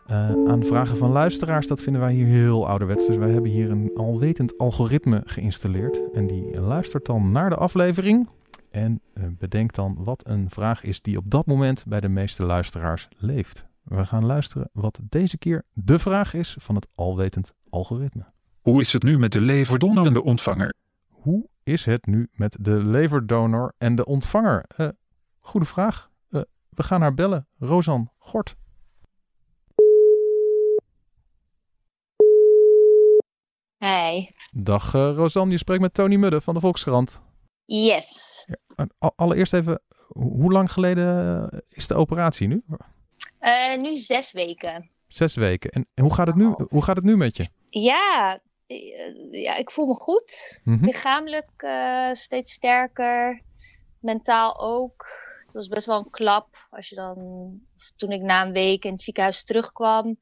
Eh, 0.05 0.29
aan 0.29 0.63
vragen 0.63 0.97
van 0.97 1.11
luisteraars, 1.11 1.67
dat 1.67 1.81
vinden 1.81 2.01
wij 2.01 2.13
hier 2.13 2.25
heel 2.25 2.67
ouderwets. 2.67 3.07
Dus 3.07 3.15
wij 3.15 3.31
hebben 3.31 3.51
hier 3.51 3.71
een 3.71 3.91
alwetend 3.95 4.57
algoritme 4.57 5.21
geïnstalleerd. 5.25 6.11
En 6.13 6.27
die 6.27 6.61
luistert 6.61 7.05
dan 7.05 7.31
naar 7.31 7.49
de 7.49 7.55
aflevering. 7.55 8.29
En 8.69 9.01
eh, 9.13 9.23
bedenkt 9.37 9.75
dan 9.75 10.03
wat 10.03 10.27
een 10.27 10.49
vraag 10.49 10.83
is 10.83 11.01
die 11.01 11.17
op 11.17 11.31
dat 11.31 11.45
moment 11.45 11.83
bij 11.87 11.99
de 11.99 12.09
meeste 12.09 12.45
luisteraars 12.45 13.07
leeft. 13.17 13.67
We 13.83 14.05
gaan 14.05 14.25
luisteren 14.25 14.69
wat 14.73 14.99
deze 15.09 15.37
keer 15.37 15.63
de 15.73 15.99
vraag 15.99 16.33
is 16.33 16.55
van 16.59 16.75
het 16.75 16.87
alwetend 16.95 17.53
algoritme. 17.69 18.25
Hoe 18.61 18.81
is 18.81 18.93
het 18.93 19.03
nu 19.03 19.17
met 19.17 19.31
de 19.31 19.41
leverdonor 19.41 20.05
en 20.05 20.13
de 20.13 20.23
ontvanger? 20.23 20.73
Hoe 21.07 21.47
is 21.63 21.85
het 21.85 22.05
nu 22.05 22.29
met 22.31 22.57
de 22.59 22.83
leverdonor 22.83 23.73
en 23.77 23.95
de 23.95 24.05
ontvanger? 24.05 24.65
Eh, 24.75 24.87
goede 25.39 25.65
vraag. 25.65 26.10
Eh, 26.71 26.77
we 26.77 26.83
gaan 26.83 27.01
haar 27.01 27.13
bellen. 27.13 27.47
Rosan 27.59 28.11
Gort. 28.17 28.55
Hey. 33.77 34.35
Dag 34.51 34.93
uh, 34.93 35.11
Rosanne, 35.15 35.51
je 35.51 35.57
spreekt 35.57 35.81
met 35.81 35.93
Tony 35.93 36.15
Mudde 36.15 36.41
van 36.41 36.53
de 36.53 36.59
Volkskrant. 36.59 37.23
Yes. 37.65 38.45
Ja, 38.47 39.11
allereerst 39.15 39.53
even, 39.53 39.81
hoe 40.07 40.51
lang 40.51 40.71
geleden 40.71 41.63
is 41.69 41.87
de 41.87 41.95
operatie 41.95 42.47
nu? 42.47 42.63
Uh, 43.41 43.77
nu 43.77 43.97
zes 43.97 44.31
weken. 44.31 44.89
Zes 45.07 45.35
weken. 45.35 45.71
En 45.71 45.87
hoe 46.01 46.13
gaat 46.13 46.27
het 46.27 46.35
nu, 46.35 46.53
hoe 46.69 46.83
gaat 46.83 46.95
het 46.95 47.05
nu 47.05 47.17
met 47.17 47.37
je? 47.37 47.47
Ja, 47.69 48.41
ja 49.31 49.55
ik 49.55 49.71
voel 49.71 49.85
me 49.85 49.93
goed. 49.93 50.61
Mm 50.63 50.77
-hmm. 50.77 50.85
Lichamelijk 50.85 51.49
uh, 51.57 52.11
steeds 52.13 52.51
sterker. 52.51 53.41
Mentaal 53.99 54.59
ook. 54.59 55.05
Het 55.53 55.59
was 55.59 55.67
best 55.67 55.85
wel 55.85 55.97
een 55.97 56.09
klap. 56.09 56.67
Als 56.69 56.89
je 56.89 56.95
dan, 56.95 57.17
toen 57.95 58.11
ik 58.11 58.21
na 58.21 58.45
een 58.45 58.51
week 58.51 58.85
in 58.85 58.91
het 58.91 59.01
ziekenhuis 59.01 59.43
terugkwam 59.43 60.17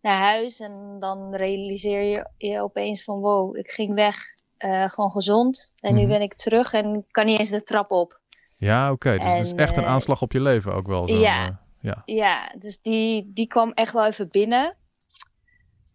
naar 0.00 0.18
huis. 0.18 0.60
En 0.60 0.96
dan 1.00 1.34
realiseer 1.34 2.02
je, 2.02 2.28
je 2.36 2.62
opeens 2.62 3.04
van 3.04 3.20
wow, 3.20 3.56
ik 3.56 3.70
ging 3.70 3.94
weg. 3.94 4.34
Uh, 4.58 4.88
gewoon 4.88 5.10
gezond. 5.10 5.72
En 5.80 5.94
mm 5.94 6.00
nu 6.00 6.06
ben 6.06 6.20
ik 6.20 6.34
terug 6.34 6.72
en 6.72 7.04
kan 7.10 7.26
niet 7.26 7.38
eens 7.38 7.48
de 7.48 7.62
trap 7.62 7.90
op. 7.90 8.20
Ja, 8.54 8.92
oké. 8.92 9.08
Okay. 9.08 9.18
Dus 9.18 9.26
en, 9.26 9.36
het 9.36 9.46
is 9.46 9.52
echt 9.52 9.76
een 9.76 9.82
uh, 9.82 9.88
aanslag 9.88 10.22
op 10.22 10.32
je 10.32 10.40
leven 10.40 10.74
ook 10.74 10.86
wel. 10.86 11.08
Zo, 11.08 11.16
ja, 11.16 11.46
uh, 11.46 11.54
ja. 11.80 12.02
ja, 12.04 12.54
dus 12.58 12.78
die, 12.82 13.30
die 13.34 13.46
kwam 13.46 13.72
echt 13.72 13.92
wel 13.92 14.06
even 14.06 14.28
binnen. 14.28 14.76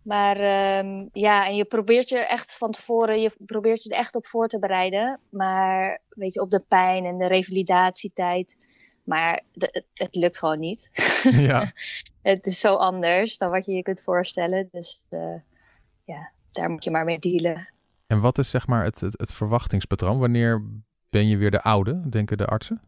Maar 0.02 0.38
um, 0.86 1.10
ja, 1.12 1.48
en 1.48 1.56
je 1.56 1.66
probeert 1.66 2.10
je 2.10 2.18
echt 2.18 2.58
van 2.58 2.72
tevoren, 2.72 3.22
je 3.22 3.32
probeert 3.46 3.84
je 3.84 3.90
er 3.90 3.98
echt 3.98 4.16
op 4.16 4.28
voor 4.28 4.48
te 4.48 4.60
bereiden. 4.60 5.20
Maar 5.30 6.02
weet 6.10 6.34
je, 6.34 6.42
op 6.42 6.50
de 6.50 6.64
pijn 6.68 7.06
en 7.06 7.18
de 7.18 7.28
revalidatietijd. 7.28 8.58
Maar 9.04 9.42
de, 9.54 9.84
het, 9.94 10.16
lukt 10.16 10.38
gewoon 10.38 10.60
niet. 10.60 10.90
Ja. 11.50 11.72
het 12.22 12.46
is 12.46 12.60
zo 12.60 12.76
anders 12.76 13.38
dan 13.38 13.50
wat 13.50 13.66
je 13.66 13.72
je 13.72 13.84
kunt 13.84 14.02
voorstellen. 14.02 14.68
Dus 14.72 15.06
uh, 15.10 15.36
ja, 16.06 16.32
daar 16.52 16.70
moet 16.70 16.84
je 16.84 16.92
maar 16.92 17.06
mee 17.06 17.20
dealen. 17.20 17.70
En 18.08 18.20
wat 18.20 18.38
is 18.38 18.50
zeg 18.50 18.68
maar 18.68 18.84
het, 18.84 19.00
het, 19.00 19.20
het 19.20 19.34
verwachtingspatroon? 19.34 20.20
Wanneer 20.20 20.64
ben 21.10 21.28
je 21.28 21.38
weer 21.38 21.52
de 21.52 21.62
oude, 21.62 22.10
denken 22.10 22.38
de 22.38 22.46
artsen? 22.46 22.82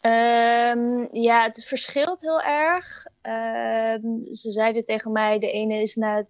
Um, 0.00 1.08
ja, 1.12 1.42
het 1.42 1.64
verschilt 1.64 2.20
heel 2.20 2.42
erg. 2.42 3.06
Um, 3.22 4.34
ze 4.34 4.50
zeiden 4.50 4.84
tegen 4.84 5.12
mij, 5.12 5.38
de 5.38 5.50
ene 5.50 5.80
is 5.80 5.94
na 5.94 6.26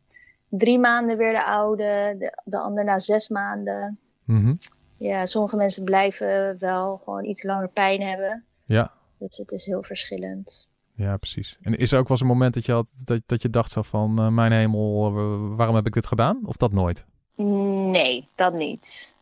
drie 0.48 0.78
maanden 0.78 1.16
weer 1.16 1.32
de 1.32 1.44
oude, 1.44 2.16
de, 2.18 2.40
de 2.44 2.58
ander 2.58 2.84
na 2.84 2.98
zes 2.98 3.28
maanden. 3.28 3.98
Mm 4.24 4.44
-hmm. 4.44 4.58
Ja, 4.98 5.26
sommige 5.26 5.56
mensen 5.56 5.84
blijven 5.84 6.58
wel 6.58 6.96
gewoon 6.96 7.24
iets 7.24 7.42
langer 7.42 7.68
pijn 7.68 8.02
hebben. 8.02 8.44
Ja. 8.64 8.92
Dus 9.18 9.36
het 9.36 9.52
is 9.52 9.66
heel 9.66 9.82
verschillend. 9.82 10.68
Ja, 10.94 11.16
precies. 11.16 11.58
En 11.60 11.74
is 11.74 11.92
er 11.92 11.98
ook 11.98 12.08
wel 12.08 12.16
eens 12.16 12.20
een 12.20 12.32
moment 12.32 12.54
dat 12.54 12.66
je, 12.66 12.72
had, 12.72 12.86
dat, 13.04 13.22
dat 13.26 13.42
je 13.42 13.50
dacht 13.50 13.70
zo 13.70 13.82
van, 13.82 14.20
uh, 14.20 14.28
mijn 14.28 14.52
hemel, 14.52 15.08
uh, 15.08 15.56
waarom 15.56 15.74
heb 15.74 15.86
ik 15.86 15.92
dit 15.92 16.06
gedaan? 16.06 16.40
Of 16.44 16.56
dat 16.56 16.72
nooit? 16.72 17.04
Nee, 17.34 18.28
dat 18.34 18.54
niet. 18.54 19.14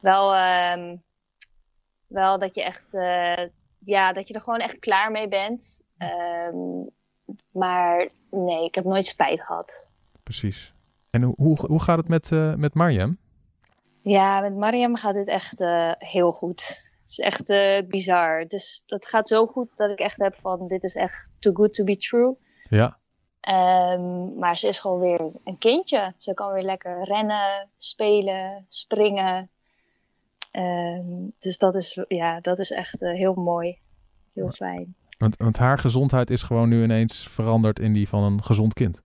Wel, 0.00 0.34
um, 0.36 1.02
wel 2.06 2.38
dat 2.38 2.54
je 2.54 2.62
echt, 2.62 2.94
uh, 2.94 3.48
ja, 3.78 4.12
dat 4.12 4.28
je 4.28 4.34
er 4.34 4.40
gewoon 4.40 4.58
echt 4.58 4.78
klaar 4.78 5.10
mee 5.10 5.28
bent. 5.28 5.82
Um, 6.52 6.90
maar 7.50 8.08
nee, 8.30 8.64
ik 8.64 8.74
heb 8.74 8.84
nooit 8.84 9.06
spijt 9.06 9.42
gehad. 9.42 9.88
Precies. 10.22 10.74
En 11.10 11.22
hoe, 11.22 11.34
hoe, 11.36 11.56
hoe 11.66 11.80
gaat 11.80 11.98
het 11.98 12.08
met, 12.08 12.30
met 12.56 12.74
Mariam? 12.74 13.18
Ja, 14.02 14.40
met 14.40 14.56
Mariam 14.56 14.96
gaat 14.96 15.14
het 15.14 15.28
echt 15.28 15.60
uh, 15.60 15.92
heel 15.98 16.32
goed. 16.32 16.90
Het 17.00 17.10
is 17.10 17.18
echt 17.18 17.50
uh, 17.50 17.88
bizar. 17.88 18.46
Dus 18.46 18.82
dat 18.86 19.06
gaat 19.06 19.28
zo 19.28 19.46
goed 19.46 19.76
dat 19.76 19.90
ik 19.90 19.98
echt 19.98 20.20
heb 20.20 20.36
van 20.36 20.66
dit 20.68 20.84
is 20.84 20.94
echt 20.94 21.30
too 21.38 21.52
good 21.52 21.74
to 21.74 21.84
be 21.84 21.96
true. 21.96 22.36
Ja. 22.68 22.98
Um, 23.94 24.38
maar 24.38 24.58
ze 24.58 24.68
is 24.68 24.78
gewoon 24.78 25.00
weer 25.00 25.30
een 25.44 25.58
kindje. 25.58 26.14
Ze 26.18 26.34
kan 26.34 26.52
weer 26.52 26.62
lekker 26.62 27.04
rennen, 27.04 27.68
spelen, 27.76 28.64
springen. 28.68 29.50
Um, 30.52 31.32
dus 31.38 31.58
dat 31.58 31.74
is, 31.74 32.04
ja, 32.08 32.40
dat 32.40 32.58
is 32.58 32.70
echt 32.70 33.02
uh, 33.02 33.12
heel 33.12 33.34
mooi. 33.34 33.78
Heel 34.34 34.50
fijn. 34.50 34.94
Want, 35.18 35.36
want 35.36 35.56
haar 35.58 35.78
gezondheid 35.78 36.30
is 36.30 36.42
gewoon 36.42 36.68
nu 36.68 36.82
ineens 36.82 37.28
veranderd 37.28 37.78
in 37.78 37.92
die 37.92 38.08
van 38.08 38.22
een 38.22 38.42
gezond 38.42 38.74
kind. 38.74 39.02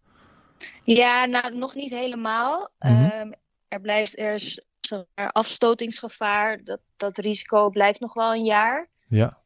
Ja, 0.83 1.25
nou 1.25 1.57
nog 1.57 1.75
niet 1.75 1.91
helemaal. 1.91 2.69
Mm 2.79 2.95
-hmm. 2.95 3.19
um, 3.19 3.33
er 3.67 3.81
blijft 3.81 4.19
er 4.19 4.33
is 4.33 4.65
afstotingsgevaar. 5.13 6.63
Dat, 6.63 6.79
dat 6.97 7.17
risico 7.17 7.69
blijft 7.69 7.99
nog 7.99 8.13
wel 8.13 8.33
een 8.33 8.45
jaar. 8.45 8.87
Ja. 9.07 9.37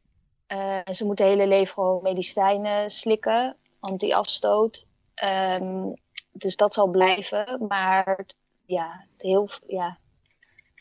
Uh, 0.48 0.94
ze 0.94 1.04
moet 1.04 1.18
het 1.18 1.28
hele 1.28 1.46
leven 1.46 1.74
gewoon 1.74 2.02
medicijnen 2.02 2.90
slikken, 2.90 3.56
anti-afstoot. 3.80 4.86
Um, 5.24 5.94
dus 6.32 6.56
dat 6.56 6.72
zal 6.72 6.86
blijven. 6.86 7.64
Maar 7.68 8.26
ja, 8.66 9.04
heel, 9.16 9.50
ja, 9.66 9.98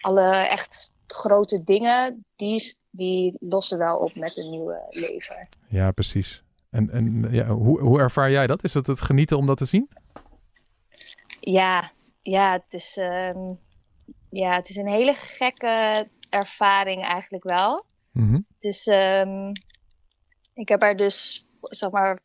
alle 0.02 0.32
echt 0.32 0.92
grote 1.08 1.64
dingen, 1.64 2.26
die, 2.36 2.78
die 2.90 3.38
lossen 3.40 3.78
wel 3.78 3.98
op 3.98 4.16
met 4.16 4.38
een 4.38 4.50
nieuwe 4.50 4.86
lever. 4.90 5.48
Ja, 5.68 5.92
precies. 5.92 6.44
En, 6.70 6.90
en 6.90 7.28
ja, 7.32 7.48
hoe, 7.48 7.82
hoe 7.82 8.00
ervaar 8.00 8.32
jij 8.32 8.48
dat? 8.48 8.64
Is 8.64 8.74
het 8.74 8.88
het 8.88 9.02
genieten 9.02 9.38
om 9.38 9.46
dat 9.48 9.58
te 9.58 9.66
zien? 9.66 9.90
Ja, 11.40 11.92
ja 12.22 12.52
het 12.52 12.74
is, 12.74 12.98
um, 12.98 13.60
ja, 14.32 14.56
het 14.56 14.70
is 14.70 14.76
een 14.76 14.88
hele 14.88 15.14
gekke 15.14 16.08
ervaring 16.30 17.04
eigenlijk 17.04 17.44
wel. 17.44 17.86
Mm 18.12 18.28
-hmm. 18.28 18.46
Um, 18.94 19.52
ik 20.54 20.70
heb 20.70 20.82
haar 20.82 20.98
dus, 20.98 21.44
zeg 21.62 21.90
maar, 21.90 22.20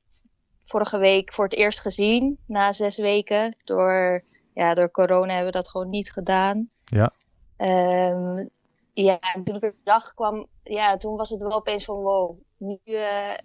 vorige 0.65 0.99
week 0.99 1.33
voor 1.33 1.45
het 1.45 1.55
eerst 1.55 1.81
gezien, 1.81 2.39
na 2.47 2.73
zes 2.73 2.97
weken. 2.97 3.57
Door, 3.65 4.25
ja, 4.55 4.75
door 4.75 4.91
corona 4.91 5.29
hebben 5.29 5.53
we 5.53 5.59
dat 5.59 5.69
gewoon 5.69 5.91
niet 5.91 6.13
gedaan. 6.13 6.71
Ja. 6.85 7.13
Um, 7.57 8.51
ja, 8.93 9.19
toen 9.45 9.57
ik 9.57 9.63
er 9.63 9.75
dag 9.85 10.15
kwam, 10.15 10.47
ja, 10.63 10.97
toen 10.97 11.17
was 11.17 11.31
het 11.31 11.41
wel 11.41 11.53
opeens 11.53 11.85
van 11.85 11.97
wow. 11.97 12.39
Nu, 12.57 12.79
uh, 12.85 13.37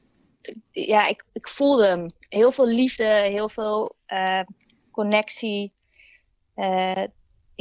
ja, 0.72 1.08
ik, 1.08 1.26
ik 1.32 1.48
voelde 1.48 1.88
hem. 1.88 2.06
Heel 2.20 2.52
veel 2.52 2.68
liefde, 2.68 3.06
heel 3.06 3.50
veel 3.50 3.96
uh, 4.08 4.42
connectie. 4.92 5.74
Uh, 6.56 7.04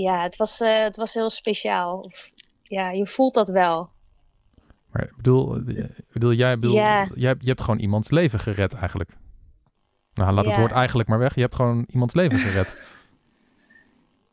ja, 0.00 0.22
het 0.22 0.36
was, 0.36 0.58
het 0.58 0.96
was 0.96 1.14
heel 1.14 1.30
speciaal. 1.30 2.10
Ja, 2.62 2.90
je 2.90 3.06
voelt 3.06 3.34
dat 3.34 3.48
wel. 3.48 3.90
Maar 4.90 5.02
ik 5.02 5.16
bedoel, 5.16 5.62
bedoel, 6.12 6.32
jij, 6.32 6.58
bedoel 6.58 6.76
ja. 6.76 7.08
jij, 7.14 7.34
je 7.38 7.48
hebt 7.48 7.60
gewoon 7.60 7.78
iemands 7.78 8.10
leven 8.10 8.38
gered 8.38 8.74
eigenlijk. 8.74 9.10
Nou, 10.14 10.32
laat 10.32 10.46
het 10.46 10.56
woord 10.56 10.72
eigenlijk 10.72 11.08
maar 11.08 11.18
weg. 11.18 11.34
Je 11.34 11.40
hebt 11.40 11.54
gewoon 11.54 11.86
iemands 11.88 12.14
leven 12.14 12.38
gered. 12.46 12.98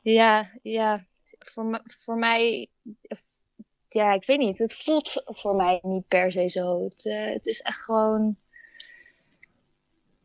ja, 0.01 0.49
ja. 0.61 1.05
Voor, 1.39 1.81
voor 1.85 2.17
mij 2.17 2.69
ja, 3.89 4.13
ik 4.13 4.25
weet 4.25 4.39
niet. 4.39 4.57
Het 4.57 4.73
voelt 4.73 5.21
voor 5.25 5.55
mij 5.55 5.79
niet 5.81 6.07
per 6.07 6.31
se 6.31 6.47
zo. 6.47 6.83
Het, 6.83 7.05
uh, 7.05 7.33
het 7.33 7.45
is 7.45 7.61
echt 7.61 7.81
gewoon. 7.81 8.35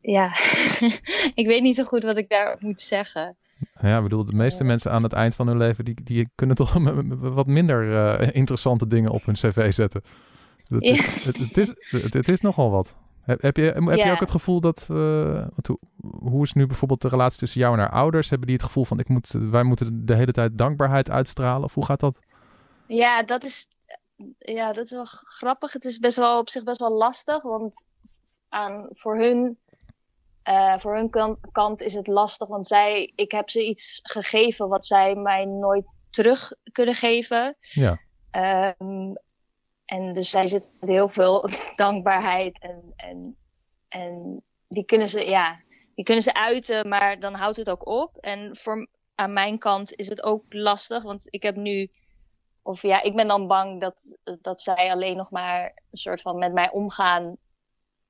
Ja, 0.01 0.33
ik 1.41 1.47
weet 1.47 1.63
niet 1.63 1.75
zo 1.75 1.85
goed 1.85 2.03
wat 2.03 2.17
ik 2.17 2.29
daarop 2.29 2.61
moet 2.61 2.81
zeggen. 2.81 3.37
Ja, 3.81 3.97
ik 3.97 4.03
bedoel, 4.03 4.25
de 4.25 4.33
meeste 4.33 4.65
mensen 4.65 4.91
aan 4.91 5.03
het 5.03 5.13
eind 5.13 5.35
van 5.35 5.47
hun 5.47 5.57
leven, 5.57 5.85
die, 5.85 6.03
die 6.03 6.31
kunnen 6.35 6.57
toch 6.57 6.73
wat 7.39 7.47
minder 7.47 7.85
uh, 7.85 8.29
interessante 8.33 8.87
dingen 8.87 9.11
op 9.11 9.25
hun 9.25 9.35
cv 9.35 9.73
zetten. 9.73 10.03
Het 10.65 10.83
is, 10.83 11.05
ja. 11.05 11.11
het, 11.25 11.39
het, 11.39 11.59
is, 11.59 11.69
het, 11.91 12.13
het, 12.13 12.29
is 12.29 12.41
nogal 12.41 12.71
wat. 12.71 12.97
Heb, 13.23 13.43
heb, 13.43 13.57
je, 13.57 13.63
heb 13.63 13.97
ja. 13.97 14.05
je 14.05 14.13
ook 14.13 14.21
het 14.21 14.31
gevoel 14.31 14.61
dat, 14.61 14.89
uh, 14.91 15.47
hoe, 15.67 15.79
hoe 16.19 16.43
is 16.43 16.53
nu 16.53 16.67
bijvoorbeeld 16.67 17.03
de 17.03 17.09
relatie 17.09 17.39
tussen 17.39 17.61
jou 17.61 17.73
en 17.75 17.81
haar 17.81 17.91
ouders? 17.91 18.29
Hebben 18.29 18.47
die 18.47 18.57
het 18.57 18.67
gevoel 18.67 18.85
van, 18.85 18.99
ik 18.99 19.09
moet, 19.09 19.31
wij 19.31 19.63
moeten 19.63 20.07
de 20.07 20.15
hele 20.15 20.33
tijd 20.33 20.59
dankbaarheid 20.59 21.11
uitstralen? 21.11 21.65
Of 21.65 21.75
hoe 21.75 21.85
gaat 21.85 22.01
dat? 22.01 22.19
Ja, 22.87 23.23
dat 23.23 23.45
is, 23.45 23.67
ja, 24.39 24.73
dat 24.73 24.85
is 24.85 24.91
wel 24.91 25.05
grappig. 25.05 25.73
Het 25.73 25.85
is 25.85 25.99
best 25.99 26.17
wel 26.17 26.39
op 26.39 26.49
zich 26.49 26.63
best 26.63 26.81
wel 26.81 26.93
lastig, 26.93 27.43
want 27.43 27.87
aan, 28.49 28.87
voor 28.91 29.19
hun, 29.19 29.59
uh, 30.49 30.79
voor 30.79 30.97
hun 30.97 31.11
kant, 31.53 31.81
is 31.81 31.95
het 31.95 32.07
lastig, 32.07 32.49
want 32.49 32.67
zij, 32.67 33.13
ik 33.15 33.33
heb 33.33 33.51
ze 33.51 33.67
iets 33.67 34.01
gegeven 34.03 34.69
wat 34.69 34.87
zij 34.87 35.15
mij 35.15 35.45
nooit 35.45 35.85
terug 36.11 36.53
kunnen 36.73 36.95
geven. 36.95 37.57
Ja. 37.61 38.01
Um, 38.79 39.17
en 39.85 40.13
dus 40.13 40.31
zij 40.31 40.47
zitten 40.47 40.77
met 40.81 40.89
heel 40.89 41.09
veel 41.09 41.49
dankbaarheid 41.77 42.59
en, 42.59 42.93
en, 42.97 43.37
en 43.89 44.43
die 44.69 44.85
kunnen 44.85 45.09
ze, 45.09 45.25
ja, 45.25 45.61
die 45.95 46.05
kunnen 46.05 46.23
ze 46.23 46.35
uiten, 46.35 46.89
maar 46.89 47.21
dan 47.21 47.35
houdt 47.35 47.57
het 47.57 47.71
ook 47.71 47.87
op. 47.87 48.17
En 48.17 48.57
voor, 48.57 48.89
aan 49.15 49.33
mijn 49.33 49.59
kant 49.59 49.95
is 49.95 50.09
het 50.09 50.23
ook 50.23 50.45
lastig, 50.49 51.03
want 51.03 51.27
ik 51.31 51.43
heb 51.43 51.57
nu 51.57 51.91
of 52.63 52.83
ja, 52.83 53.03
ik 53.03 53.17
ben 53.17 53.29
dan 53.29 53.47
bang 53.47 53.81
dat, 53.81 54.19
dat 54.41 54.61
zij 54.61 54.91
alleen 54.91 55.17
nog 55.17 55.31
maar 55.31 55.65
een 55.65 55.99
soort 55.99 56.21
van 56.21 56.39
met 56.39 56.53
mij 56.53 56.71
omgaan. 56.71 57.37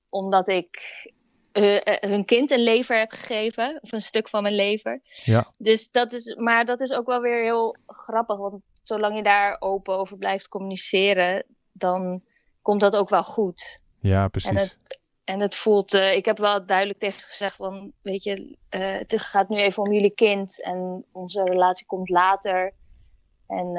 Omdat 0.09 0.49
ik 0.49 0.79
uh, 1.53 1.79
hun 2.01 2.25
kind 2.25 2.51
een 2.51 2.63
lever 2.63 2.99
heb 2.99 3.11
gegeven. 3.11 3.79
Of 3.83 3.93
een 3.93 4.01
stuk 4.01 4.29
van 4.29 4.43
mijn 4.43 4.55
lever. 4.55 5.01
Ja. 5.25 5.47
Dus 5.57 5.91
dat 5.91 6.13
is, 6.13 6.35
maar 6.35 6.65
dat 6.65 6.81
is 6.81 6.93
ook 6.93 7.07
wel 7.07 7.21
weer 7.21 7.43
heel 7.43 7.77
grappig. 7.87 8.37
Want 8.37 8.63
zolang 8.83 9.17
je 9.17 9.23
daar 9.23 9.57
open 9.61 9.95
over 9.95 10.19
blijft 10.19 10.49
communiceren, 10.49 11.45
dan 11.73 12.23
komt 12.63 12.81
dat 12.81 12.97
ook 12.97 13.09
wel 13.09 13.23
goed. 13.23 13.83
Ja, 14.01 14.29
precies. 14.29 14.51
En 14.51 14.57
het, 14.57 14.77
en 15.25 15.41
het 15.41 15.57
voelt, 15.57 15.95
uh, 15.95 16.15
ik 16.15 16.25
heb 16.25 16.39
wel 16.39 16.67
duidelijk 16.67 16.99
tegen 16.99 17.21
ze 17.21 17.29
gezegd 17.29 17.57
van, 17.57 17.93
weet 18.03 18.23
je, 18.23 18.57
uh, 18.71 18.99
het 18.99 19.21
gaat 19.21 19.49
nu 19.49 19.57
even 19.57 19.83
om 19.83 19.93
jullie 19.93 20.15
kind 20.15 20.63
en 20.63 21.05
onze 21.13 21.43
relatie 21.43 21.87
komt 21.87 22.09
later. 22.09 22.73
En 23.47 23.73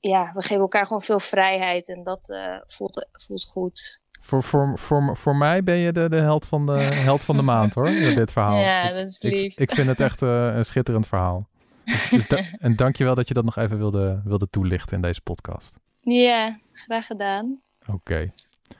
ja, 0.00 0.32
we 0.34 0.42
geven 0.42 0.60
elkaar 0.60 0.86
gewoon 0.86 1.02
veel 1.02 1.20
vrijheid 1.20 1.88
en 1.88 2.02
dat 2.02 2.36
voelt, 2.66 3.08
voelt 3.12 3.44
goed. 3.44 4.01
Voor, 4.24 4.42
voor, 4.42 4.78
voor, 4.78 5.16
voor 5.16 5.36
mij 5.36 5.62
ben 5.62 5.76
je 5.76 5.92
de, 5.92 6.08
de 6.08 6.16
held, 6.16 6.46
van 6.46 6.66
de, 6.66 6.72
held 7.08 7.24
van 7.24 7.36
de 7.36 7.42
maand 7.42 7.74
hoor, 7.74 7.86
dit 7.90 8.32
verhaal. 8.32 8.60
Ja, 8.60 8.92
dat 8.92 9.10
is 9.10 9.22
lief. 9.22 9.52
Ik, 9.52 9.58
ik 9.58 9.70
vind 9.70 9.88
het 9.88 10.00
echt 10.00 10.20
een 10.20 10.64
schitterend 10.64 11.06
verhaal. 11.06 11.48
Dus, 11.84 12.08
dus 12.10 12.28
da 12.28 12.42
en 12.58 12.76
dankjewel 12.76 13.14
dat 13.14 13.28
je 13.28 13.34
dat 13.34 13.44
nog 13.44 13.56
even 13.56 13.78
wilde, 13.78 14.20
wilde 14.24 14.48
toelichten 14.50 14.96
in 14.96 15.02
deze 15.02 15.20
podcast. 15.20 15.78
Ja, 16.00 16.58
graag 16.72 17.06
gedaan. 17.06 17.60
Oké. 17.80 17.92
Okay. 17.92 18.32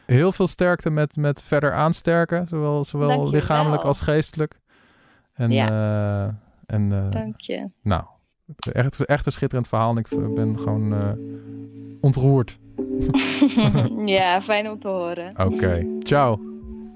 Heel 0.06 0.32
veel 0.32 0.46
sterkte 0.46 0.90
met, 0.90 1.16
met 1.16 1.42
verder 1.42 1.72
aansterken, 1.72 2.48
zowel, 2.48 2.84
zowel 2.84 3.30
lichamelijk 3.30 3.82
als 3.82 4.00
geestelijk. 4.00 4.60
En, 5.32 5.50
ja. 5.50 5.70
Uh, 5.70 6.34
en, 6.66 6.90
uh, 6.90 7.10
Dank 7.10 7.40
je. 7.40 7.70
Nou, 7.82 8.04
echt, 8.72 9.04
echt 9.04 9.26
een 9.26 9.32
schitterend 9.32 9.68
verhaal 9.68 9.90
en 9.90 9.96
ik 9.96 10.34
ben 10.34 10.58
gewoon 10.58 11.18
ontroerd. 12.00 12.58
ja, 14.16 14.42
fijn 14.42 14.70
om 14.70 14.78
te 14.78 14.88
horen. 14.88 15.30
Oké, 15.30 15.54
okay. 15.54 15.86
ciao. 16.02 16.40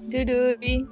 Doei 0.09 0.25
doei. 0.25 0.85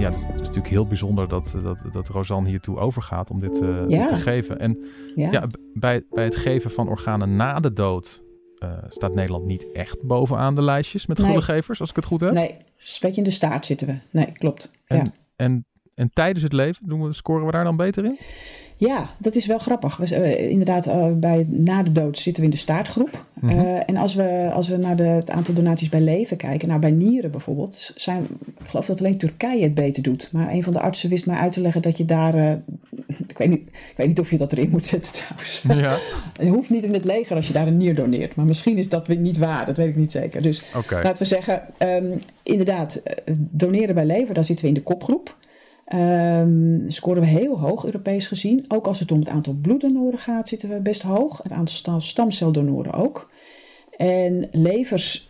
ja, 0.00 0.06
het 0.06 0.16
is, 0.16 0.22
het 0.22 0.34
is, 0.34 0.40
natuurlijk 0.40 0.68
heel 0.68 0.86
bijzonder 0.86 1.28
dat, 1.28 1.54
dat, 1.62 1.82
dat 1.92 2.08
Rosanne 2.08 2.48
hiertoe 2.48 2.78
overgaat 2.78 3.30
om 3.30 3.40
dit, 3.40 3.62
uh, 3.62 3.88
ja. 3.88 3.98
dit 3.98 4.08
te 4.08 4.14
geven. 4.14 4.58
En 4.58 4.78
ja. 5.14 5.30
ja, 5.30 5.46
bij, 5.74 6.02
bij 6.10 6.24
het 6.24 6.36
geven 6.36 6.70
van 6.70 6.88
organen 6.88 7.36
na 7.36 7.60
de 7.60 7.72
dood 7.72 8.22
uh, 8.64 8.70
staat 8.88 9.14
Nederland 9.14 9.44
niet 9.44 9.72
echt 9.72 10.02
bovenaan 10.02 10.54
de 10.54 10.62
lijstjes 10.62 11.06
met 11.06 11.18
Nee. 11.18 11.26
goede 11.26 11.42
gevers, 11.42 11.80
als 11.80 11.90
ik 11.90 11.96
het 11.96 12.04
goed 12.04 12.20
heb. 12.20 12.32
Nee, 12.32 12.50
een 12.50 12.98
beetje 13.00 13.16
in 13.16 13.22
de 13.22 13.30
staart 13.30 13.66
zitten 13.66 13.86
we. 13.86 13.98
Nee, 14.10 14.32
klopt. 14.32 14.70
En, 14.86 14.96
ja. 14.96 15.12
en, 15.36 15.66
en 16.00 16.10
tijdens 16.12 16.42
het 16.42 16.52
leven, 16.52 16.88
doen 16.88 17.02
we, 17.02 17.12
scoren 17.12 17.46
we 17.46 17.52
daar 17.52 17.64
dan 17.64 17.76
beter 17.76 18.04
in? 18.04 18.18
Ja, 18.76 19.10
dat 19.18 19.34
is 19.34 19.46
wel 19.46 19.58
grappig. 19.58 19.96
We, 19.96 20.16
uh, 20.16 20.50
inderdaad, 20.50 20.86
uh, 20.86 21.06
bij 21.12 21.46
na 21.48 21.82
de 21.82 21.92
dood 21.92 22.18
zitten 22.18 22.42
we 22.42 22.48
in 22.48 22.54
de 22.54 22.60
staartgroep. 22.60 23.24
Mhm. 23.40 23.60
Uh, 23.60 23.76
en 23.86 23.96
als 23.96 24.14
we, 24.14 24.50
als 24.52 24.68
we 24.68 24.76
naar 24.76 24.96
de, 24.96 25.02
het 25.02 25.30
aantal 25.30 25.54
donaties 25.54 25.88
bij 25.88 26.00
leven 26.00 26.36
kijken, 26.36 26.68
nou 26.68 26.80
bij 26.80 26.90
nieren 26.90 27.30
bijvoorbeeld, 27.30 27.92
zijn, 27.94 28.26
ik 28.60 28.68
geloof 28.68 28.86
dat 28.86 28.98
alleen 28.98 29.18
Turkije 29.18 29.62
het 29.62 29.74
beter 29.74 30.02
doet. 30.02 30.28
Maar 30.32 30.50
een 30.50 30.62
van 30.62 30.72
de 30.72 30.80
artsen 30.80 31.10
wist 31.10 31.26
mij 31.26 31.36
uit 31.36 31.52
te 31.52 31.60
leggen 31.60 31.82
dat 31.82 31.96
je 31.96 32.04
daar, 32.04 32.34
ik, 33.28 33.38
weet 33.38 33.48
niet, 33.48 33.68
ik 33.68 33.94
weet 33.96 34.06
niet 34.06 34.20
of 34.20 34.30
je 34.30 34.36
dat 34.36 34.52
erin 34.52 34.70
moet 34.70 34.86
zetten 34.86 35.12
trouwens. 35.22 35.62
Ja. 35.68 35.96
je 36.46 36.50
hoeft 36.50 36.70
niet 36.70 36.84
in 36.84 36.94
het 36.94 37.04
leger 37.04 37.36
als 37.36 37.46
je 37.46 37.52
daar 37.52 37.66
een 37.66 37.76
nier 37.76 37.94
doneert. 37.94 38.34
Maar 38.34 38.46
misschien 38.46 38.78
is 38.78 38.88
dat 38.88 39.08
niet 39.08 39.38
waar, 39.38 39.66
dat 39.66 39.76
weet 39.76 39.88
ik 39.88 39.96
niet 39.96 40.12
zeker. 40.12 40.42
Dus 40.42 40.62
okay. 40.76 41.02
laten 41.02 41.22
we 41.22 41.28
zeggen, 41.28 41.62
um, 41.78 42.20
inderdaad, 42.42 43.02
doneren 43.38 43.94
bij 43.94 44.06
leven, 44.06 44.34
daar 44.34 44.44
zitten 44.44 44.64
we 44.64 44.70
in 44.70 44.76
de 44.76 44.82
kopgroep. 44.82 45.38
Um, 45.94 46.84
scoren 46.88 47.20
we 47.22 47.28
heel 47.28 47.58
hoog 47.60 47.84
Europees 47.84 48.26
gezien. 48.26 48.64
Ook 48.68 48.86
als 48.86 49.00
het 49.00 49.12
om 49.12 49.18
het 49.18 49.28
aantal 49.28 49.54
bloeddonoren 49.62 50.18
gaat, 50.18 50.48
zitten 50.48 50.68
we 50.68 50.80
best 50.80 51.02
hoog. 51.02 51.38
Het 51.42 51.52
aantal 51.52 52.00
stamceldonoren 52.00 52.92
ook. 52.92 53.30
En 53.96 54.48
levers 54.50 55.28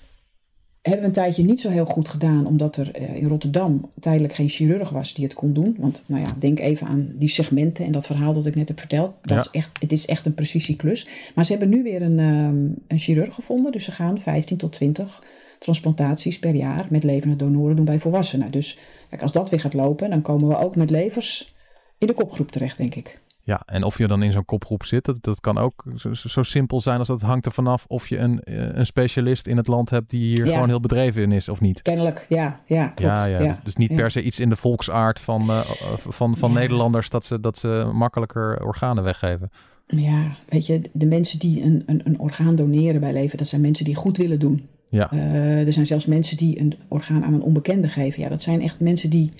hebben 0.82 1.00
we 1.00 1.06
een 1.06 1.12
tijdje 1.12 1.44
niet 1.44 1.60
zo 1.60 1.70
heel 1.70 1.84
goed 1.84 2.08
gedaan, 2.08 2.46
omdat 2.46 2.76
er 2.76 3.00
uh, 3.00 3.16
in 3.16 3.28
Rotterdam 3.28 3.90
tijdelijk 4.00 4.32
geen 4.32 4.48
chirurg 4.48 4.90
was 4.90 5.14
die 5.14 5.24
het 5.24 5.34
kon 5.34 5.52
doen. 5.52 5.76
Want 5.78 6.02
nou 6.06 6.22
ja, 6.22 6.28
denk 6.38 6.58
even 6.60 6.86
aan 6.86 7.12
die 7.14 7.28
segmenten 7.28 7.84
en 7.84 7.92
dat 7.92 8.06
verhaal 8.06 8.32
dat 8.32 8.46
ik 8.46 8.54
net 8.54 8.68
heb 8.68 8.78
verteld. 8.78 9.14
Dat 9.22 9.30
Ja. 9.30 9.36
is 9.36 9.48
echt, 9.50 9.70
het 9.80 9.92
is 9.92 10.06
echt 10.06 10.26
een 10.26 10.34
precisieklus. 10.34 11.08
Maar 11.34 11.44
ze 11.44 11.50
hebben 11.50 11.68
nu 11.70 11.82
weer 11.82 12.02
een, 12.02 12.18
um, 12.18 12.74
een 12.88 12.98
chirurg 12.98 13.34
gevonden. 13.34 13.72
Dus 13.72 13.84
ze 13.84 13.92
gaan 13.92 14.18
15 14.18 14.56
tot 14.56 14.72
20 14.72 15.22
transplantaties 15.58 16.38
per 16.38 16.54
jaar 16.54 16.86
met 16.90 17.04
levende 17.04 17.36
donoren 17.36 17.76
doen 17.76 17.84
bij 17.84 17.98
volwassenen. 17.98 18.50
Dus 18.50 18.78
kijk, 19.10 19.22
als 19.22 19.32
dat 19.32 19.50
weer 19.50 19.60
gaat 19.60 19.74
lopen, 19.74 20.10
dan 20.10 20.22
komen 20.22 20.48
we 20.48 20.58
ook 20.58 20.76
met 20.76 20.90
levers 20.90 21.54
in 21.98 22.06
de 22.06 22.14
kopgroep 22.14 22.50
terecht, 22.50 22.76
denk 22.76 22.94
ik. 22.94 23.20
Ja, 23.42 23.62
en 23.66 23.82
of 23.82 23.98
je 23.98 24.06
dan 24.06 24.22
in 24.22 24.32
zo'n 24.32 24.44
kopgroep 24.44 24.84
zit, 24.84 25.04
dat, 25.04 25.18
dat 25.20 25.40
kan 25.40 25.58
ook 25.58 25.84
zo, 25.96 26.14
zo, 26.14 26.42
simpel 26.42 26.80
zijn 26.80 26.98
als 26.98 27.08
dat 27.08 27.20
hangt 27.20 27.46
er 27.46 27.52
vanaf 27.52 27.84
of 27.88 28.08
je 28.08 28.18
een, 28.18 28.40
een 28.78 28.86
specialist 28.86 29.46
in 29.46 29.56
het 29.56 29.66
land 29.66 29.90
hebt 29.90 30.10
die 30.10 30.24
hier 30.24 30.46
Ja. 30.46 30.52
gewoon 30.52 30.68
heel 30.68 30.80
bedreven 30.80 31.22
in 31.22 31.32
is 31.32 31.48
of 31.48 31.60
niet. 31.60 31.82
Kennelijk, 31.82 32.26
ja, 32.28 32.60
ja, 32.66 32.86
klopt. 32.86 33.00
ja, 33.12 33.24
ja, 33.24 33.38
Dus, 33.38 33.60
dus 33.62 33.76
niet 33.76 33.94
per 33.94 34.10
se 34.10 34.22
iets 34.22 34.40
in 34.40 34.48
de 34.48 34.56
volksaard 34.56 35.20
van, 35.20 35.42
uh, 35.42 35.60
van, 35.96 36.36
van. 36.36 36.52
Nederlanders 36.52 37.08
dat 37.08 37.24
ze, 37.24 37.40
dat 37.40 37.58
ze 37.58 37.90
makkelijker 37.92 38.64
organen 38.64 39.02
weggeven. 39.02 39.50
Ja, 39.86 40.36
weet 40.48 40.66
je, 40.66 40.90
de 40.92 41.06
mensen 41.06 41.38
die 41.38 41.62
een, 41.62 41.82
een, 41.86 42.00
een 42.04 42.18
orgaan 42.20 42.54
doneren 42.54 43.00
bij 43.00 43.12
leven, 43.12 43.38
dat 43.38 43.48
zijn 43.48 43.60
mensen 43.60 43.84
die 43.84 43.94
goed 43.94 44.16
willen 44.16 44.38
doen. 44.38 44.68
Ja. 44.90 45.12
Uh, 45.12 45.66
er 45.66 45.72
zijn 45.72 45.86
zelfs 45.86 46.06
mensen 46.06 46.36
die 46.36 46.60
een 46.60 46.74
orgaan 46.88 47.24
aan 47.24 47.34
een 47.34 47.42
onbekende 47.42 47.88
geven. 47.88 48.22
Ja, 48.22 48.28
dat 48.28 48.42
zijn 48.42 48.62
echt 48.62 48.80
mensen 48.80 49.10
die, 49.10 49.30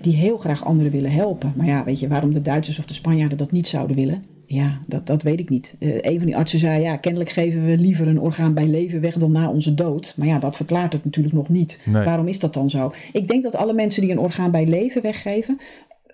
die 0.00 0.14
heel 0.14 0.36
graag 0.36 0.64
anderen 0.64 0.92
willen 0.92 1.12
helpen. 1.12 1.52
Maar 1.56 1.66
ja, 1.66 1.84
weet 1.84 2.00
je, 2.00 2.08
waarom 2.08 2.32
de 2.32 2.42
Duitsers 2.42 2.78
of 2.78 2.84
de 2.86 2.94
Spanjaarden 2.94 3.38
dat 3.38 3.52
niet 3.52 3.68
zouden 3.68 3.96
willen? 3.96 4.24
Ja, 4.46 4.78
dat, 4.86 5.06
dat 5.06 5.22
weet 5.22 5.40
ik 5.40 5.48
niet. 5.48 5.74
Uh, 5.78 5.94
een 6.00 6.16
van 6.16 6.26
die 6.26 6.36
artsen 6.36 6.58
zei, 6.58 6.82
ja, 6.82 6.96
kennelijk 6.96 7.30
geven 7.30 7.66
we 7.66 7.78
liever 7.78 8.08
een 8.08 8.20
orgaan 8.20 8.54
bij 8.54 8.66
leven 8.66 9.00
weg 9.00 9.14
dan 9.14 9.32
na 9.32 9.50
onze 9.50 9.74
dood. 9.74 10.14
Maar 10.16 10.26
ja, 10.26 10.38
dat 10.38 10.56
verklaart 10.56 10.92
het 10.92 11.04
natuurlijk 11.04 11.34
nog 11.34 11.48
niet. 11.48 11.80
Nee. 11.84 12.04
Waarom 12.04 12.28
is 12.28 12.38
dat 12.38 12.54
dan 12.54 12.70
zo? 12.70 12.92
Ik 13.12 13.28
denk 13.28 13.42
dat 13.42 13.56
alle 13.56 13.72
mensen 13.72 14.02
die 14.02 14.10
een 14.10 14.18
orgaan 14.18 14.50
bij 14.50 14.66
leven 14.66 15.02
weggeven, 15.02 15.60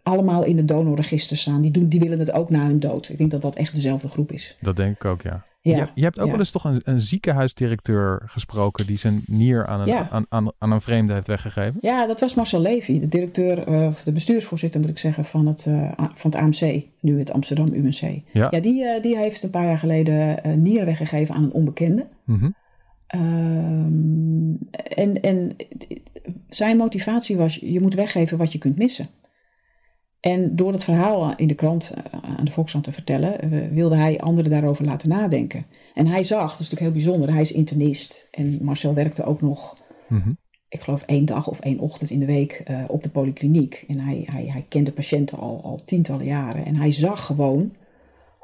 allemaal 0.06 0.44
in 0.44 0.56
het 0.56 0.68
donorregister 0.68 1.36
staan. 1.36 1.60
Die, 1.60 1.70
doen, 1.70 1.88
die 1.88 2.00
willen 2.00 2.18
het 2.18 2.32
ook 2.32 2.50
na 2.50 2.66
hun 2.66 2.80
dood. 2.80 3.08
Ik 3.08 3.18
denk 3.18 3.30
dat 3.30 3.42
dat 3.42 3.56
echt 3.56 3.74
dezelfde 3.74 4.08
groep 4.08 4.32
is. 4.32 4.56
Dat 4.60 4.76
denk 4.76 4.94
ik 4.94 5.04
ook, 5.04 5.22
ja. 5.22 5.44
Ja, 5.60 5.76
je, 5.76 5.88
je, 5.94 6.02
hebt 6.02 6.18
ook 6.18 6.24
ja. 6.24 6.30
wel 6.30 6.40
eens 6.40 6.50
toch 6.50 6.64
een, 6.64 6.80
een 6.84 7.00
ziekenhuisdirecteur 7.00 8.22
gesproken 8.26 8.86
die 8.86 8.98
zijn 8.98 9.22
nier 9.26 9.66
aan 9.66 9.80
een, 9.80 9.86
Ja. 9.86 10.08
aan, 10.10 10.26
aan, 10.28 10.52
aan 10.58 10.70
een 10.70 10.80
vreemde 10.80 11.12
heeft 11.12 11.26
weggegeven. 11.26 11.78
Ja, 11.80 12.06
dat 12.06 12.20
was 12.20 12.34
Marcel 12.34 12.60
Levy, 12.60 13.00
de 13.00 13.08
directeur, 13.08 13.68
uh, 13.68 13.86
of 13.86 14.02
de 14.02 14.12
bestuursvoorzitter 14.12 14.80
moet 14.80 14.88
ik 14.88 14.98
zeggen, 14.98 15.24
van 15.24 15.46
het, 15.46 15.66
uh, 15.68 15.92
van 16.14 16.30
het 16.30 16.34
AMC, 16.34 16.84
nu 17.00 17.18
het 17.18 17.32
Amsterdam 17.32 17.72
UMC. 17.72 18.00
Ja. 18.32 18.48
ja 18.50 18.60
die, 18.60 18.82
uh, 18.82 19.02
die 19.02 19.16
heeft 19.16 19.44
een 19.44 19.50
paar 19.50 19.64
jaar 19.64 19.78
geleden 19.78 20.38
uh, 20.46 20.52
nieren 20.52 20.86
weggegeven 20.86 21.34
aan 21.34 21.42
een 21.42 21.52
onbekende. 21.52 22.06
Mm 22.24 22.38
-hmm. 22.38 22.54
en, 24.94 25.20
en 25.20 25.56
zijn 26.48 26.76
motivatie 26.76 27.36
was, 27.36 27.54
je 27.54 27.80
moet 27.80 27.94
weggeven 27.94 28.38
wat 28.38 28.52
je 28.52 28.58
kunt 28.58 28.76
missen. 28.76 29.08
En 30.32 30.56
door 30.56 30.72
het 30.72 30.84
verhaal 30.84 31.36
in 31.36 31.48
de 31.48 31.54
krant 31.54 31.92
uh, 31.96 32.20
aan 32.38 32.44
de 32.44 32.50
Volkskrant 32.50 32.84
te 32.84 32.92
vertellen, 32.92 33.54
uh, 33.54 33.68
wilde 33.72 33.96
hij 33.96 34.20
anderen 34.20 34.50
daarover 34.50 34.84
laten 34.84 35.08
nadenken. 35.08 35.66
En 35.94 36.06
hij 36.06 36.24
zag, 36.24 36.50
dat 36.50 36.60
is 36.60 36.70
natuurlijk 36.70 36.80
heel 36.80 37.02
bijzonder, 37.02 37.32
hij 37.32 37.40
is 37.40 37.52
internist. 37.52 38.28
En 38.30 38.58
Marcel 38.62 38.94
werkte 38.94 39.24
ook 39.24 39.40
nog, 39.40 39.76
mm 40.08 40.20
-hmm. 40.20 40.36
ik 40.68 40.80
geloof 40.80 41.02
één 41.02 41.24
dag 41.24 41.48
of 41.48 41.60
één 41.60 41.78
ochtend 41.78 42.10
in 42.10 42.20
de 42.20 42.26
week 42.26 42.62
uh, 42.70 42.84
op 42.88 43.02
de 43.02 43.08
polykliniek. 43.08 43.84
En 43.88 43.98
hij, 43.98 44.22
hij, 44.26 44.46
hij 44.46 44.64
kende 44.68 44.92
patiënten 44.92 45.38
al, 45.38 45.60
al 45.62 45.76
tientallen 45.84 46.26
jaren. 46.26 46.64
En 46.64 46.76
hij 46.76 46.92
zag 46.92 47.26
gewoon 47.26 47.72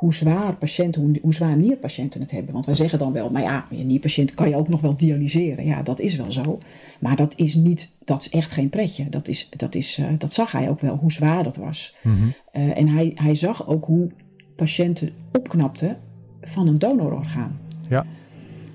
hoe 0.02 0.14
zwaar 0.14 0.54
patiënten, 0.56 1.02
hoe, 1.02 1.18
hoe 1.22 1.34
zwaar 1.34 1.56
nierpatiënten 1.56 2.20
het 2.20 2.30
hebben. 2.30 2.52
Want 2.52 2.66
wij 2.66 2.74
zeggen 2.74 2.98
dan 2.98 3.12
wel, 3.12 3.30
maar 3.30 3.42
ja, 3.42 3.66
een 3.70 3.86
nierpatiënt 3.86 4.34
kan 4.34 4.48
je 4.48 4.56
ook 4.56 4.68
nog 4.68 4.80
wel 4.80 4.96
dialyseren. 4.96 5.64
Ja, 5.64 5.82
dat 5.82 6.00
is 6.00 6.16
wel 6.16 6.32
zo. 6.32 6.58
Maar 7.00 7.16
dat 7.16 7.32
is 7.36 7.54
niet, 7.54 7.90
dat 8.04 8.20
is 8.20 8.30
echt 8.30 8.52
geen 8.52 8.68
pretje. 8.68 9.08
Dat, 9.08 9.28
is, 9.28 9.48
dat, 9.56 9.74
is, 9.74 9.98
uh, 9.98 10.06
dat 10.18 10.32
zag 10.32 10.52
hij 10.52 10.68
ook 10.68 10.80
wel, 10.80 10.96
hoe 10.96 11.12
zwaar 11.12 11.44
dat 11.44 11.56
was. 11.56 11.96
Mm 12.02 12.12
-hmm. 12.12 12.32
uh, 12.62 12.78
en 12.78 12.88
hij, 12.88 13.12
hij 13.14 13.34
zag 13.34 13.68
ook 13.68 13.84
hoe 13.84 14.10
patiënten 14.56 15.10
opknapten 15.32 15.96
van 16.42 16.66
een 16.66 16.78
donororgaan. 16.78 17.60
Ja. 17.88 18.06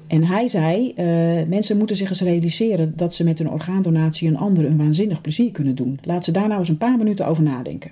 En 0.08 0.24
hij 0.24 0.48
zei, 0.48 0.94
uh, 0.98 1.48
mensen 1.48 1.78
moeten 1.78 1.96
zich 1.96 2.10
eens 2.10 2.22
realiseren 2.22 2.94
dat 2.96 3.14
ze 3.14 3.24
met 3.24 3.40
een 3.40 3.50
orgaandonatie 3.50 4.28
een 4.28 4.38
ander 4.38 4.66
een 4.66 4.78
waanzinnig 4.78 5.22
plezier 5.22 5.52
kunnen 5.52 5.76
doen. 5.76 6.00
Laat 6.04 6.26
ze 6.26 6.32
daar 6.32 6.48
nou 6.48 6.60
eens 6.60 6.70
een 6.70 6.78
paar 6.78 6.98
minuten 6.98 7.28
over 7.28 7.44
nadenken. 7.44 7.92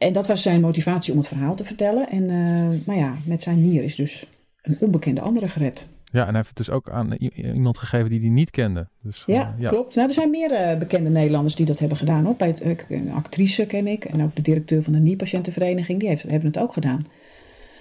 En 0.00 0.12
dat 0.12 0.26
was 0.26 0.42
zijn 0.42 0.60
motivatie 0.60 1.12
om 1.12 1.18
het 1.18 1.28
verhaal 1.28 1.54
te 1.54 1.64
vertellen. 1.64 2.08
En 2.08 2.22
uh, 2.22 2.86
maar 2.86 2.96
ja, 2.96 3.14
met 3.26 3.42
zijn 3.42 3.62
nier 3.62 3.82
is 3.82 3.94
dus 3.94 4.26
een 4.62 4.76
onbekende 4.80 5.20
andere 5.20 5.48
gered. 5.48 5.88
Ja, 6.04 6.20
en 6.20 6.26
hij 6.26 6.36
heeft 6.36 6.48
het 6.48 6.56
dus 6.56 6.70
ook 6.70 6.90
aan 6.90 7.12
iemand 7.34 7.78
gegeven 7.78 8.10
die 8.10 8.20
hij 8.20 8.28
niet 8.28 8.50
kende. 8.50 8.88
Dus, 9.02 9.22
ja, 9.26 9.54
uh, 9.56 9.62
ja, 9.62 9.68
klopt. 9.68 9.94
Nou, 9.94 10.08
er 10.08 10.14
zijn 10.14 10.30
meer 10.30 10.72
uh, 10.72 10.78
bekende 10.78 11.10
Nederlanders 11.10 11.54
die 11.54 11.66
dat 11.66 11.78
hebben 11.78 11.98
gedaan. 11.98 12.24
Hoor. 12.24 12.34
Bij 12.36 12.48
het, 12.48 12.84
een 12.88 13.12
actrice 13.12 13.66
ken 13.66 13.86
ik 13.86 14.04
en 14.04 14.22
ook 14.22 14.34
de 14.36 14.42
directeur 14.42 14.82
van 14.82 14.92
de 14.92 14.98
nierpatiëntenvereniging, 14.98 16.00
die 16.00 16.08
heeft, 16.08 16.22
hebben 16.22 16.48
het 16.48 16.58
ook 16.58 16.72
gedaan. 16.72 17.06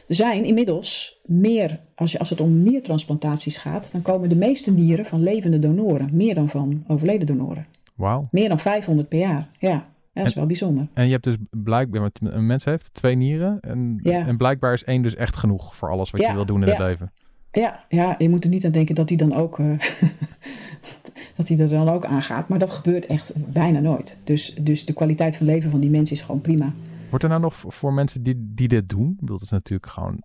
Er 0.08 0.15
zijn 0.15 0.43
inmiddels 0.43 1.19
meer, 1.25 1.79
als, 1.95 2.12
je, 2.12 2.19
als 2.19 2.29
het 2.29 2.41
om 2.41 2.63
niertransplantaties 2.63 3.58
gaat, 3.58 3.91
dan 3.91 4.01
komen 4.01 4.29
de 4.29 4.36
meeste 4.36 4.71
nieren 4.71 5.05
van 5.05 5.23
levende 5.23 5.60
donoren, 5.60 6.10
meer 6.12 6.36
dan 6.36 6.49
van 6.49 6.84
overleden 6.88 7.27
donoren. 7.27 7.65
Wauw. 7.95 8.27
Meer 8.32 8.49
dan 8.49 8.60
500 8.60 9.10
per 9.10 9.19
jaar, 9.19 9.49
ja. 9.60 9.88
Dat 10.19 10.27
is 10.27 10.34
en, 10.34 10.39
wel 10.39 10.47
bijzonder. 10.47 10.88
En 10.93 11.05
je 11.05 11.12
hebt 11.12 11.23
dus 11.23 11.36
blijkbaar, 11.49 12.10
een 12.19 12.45
mens 12.45 12.65
heeft 12.65 12.93
twee 12.93 13.15
nieren. 13.15 13.60
En, 13.60 13.99
ja. 14.03 14.27
en 14.27 14.38
blijkbaar 14.38 14.73
is 14.73 14.84
één 14.84 15.01
dus 15.01 15.15
echt 15.15 15.36
genoeg 15.36 15.75
voor 15.75 15.89
alles 15.89 16.12
wat 16.12 16.21
ja, 16.21 16.29
je 16.29 16.36
wil 16.36 16.45
doen 16.45 16.62
in 16.62 16.67
ja. 16.67 16.73
het 16.73 16.82
leven. 16.82 17.12
Ja, 17.51 17.86
ja, 17.89 18.15
je 18.17 18.29
moet 18.29 18.43
er 18.43 18.49
niet 18.49 18.65
aan 18.65 18.71
denken 18.71 18.95
dat 18.95 19.10
hij 19.10 19.17
dan 19.17 19.34
ook, 19.34 19.58
uh, 19.58 19.79
dat 21.38 21.47
hij 21.47 21.60
er 21.60 21.69
dan 21.69 21.89
ook 21.89 22.05
aangaat. 22.05 22.47
Maar 22.47 22.60
dat 22.60 22.69
gebeurt 22.69 23.05
echt 23.05 23.32
bijna 23.36 23.79
nooit. 23.79 24.17
Dus, 24.23 24.55
dus 24.62 24.86
de 24.86 24.93
kwaliteit 24.93 25.36
van 25.36 25.45
leven 25.45 25.71
van 25.71 25.79
die 25.79 25.89
mensen 25.89 26.15
is 26.15 26.21
gewoon 26.21 26.41
prima. 26.41 26.73
Wordt 27.10 27.23
er 27.23 27.29
nou 27.29 27.41
nog 27.41 27.55
voor 27.55 27.93
mensen 27.93 28.23
die, 28.23 28.36
die 28.53 28.67
dit 28.67 28.89
doen? 28.89 29.10
Ik 29.10 29.19
bedoel, 29.19 29.36
het 29.36 29.45
is 29.45 29.51
natuurlijk 29.51 29.91
gewoon 29.91 30.23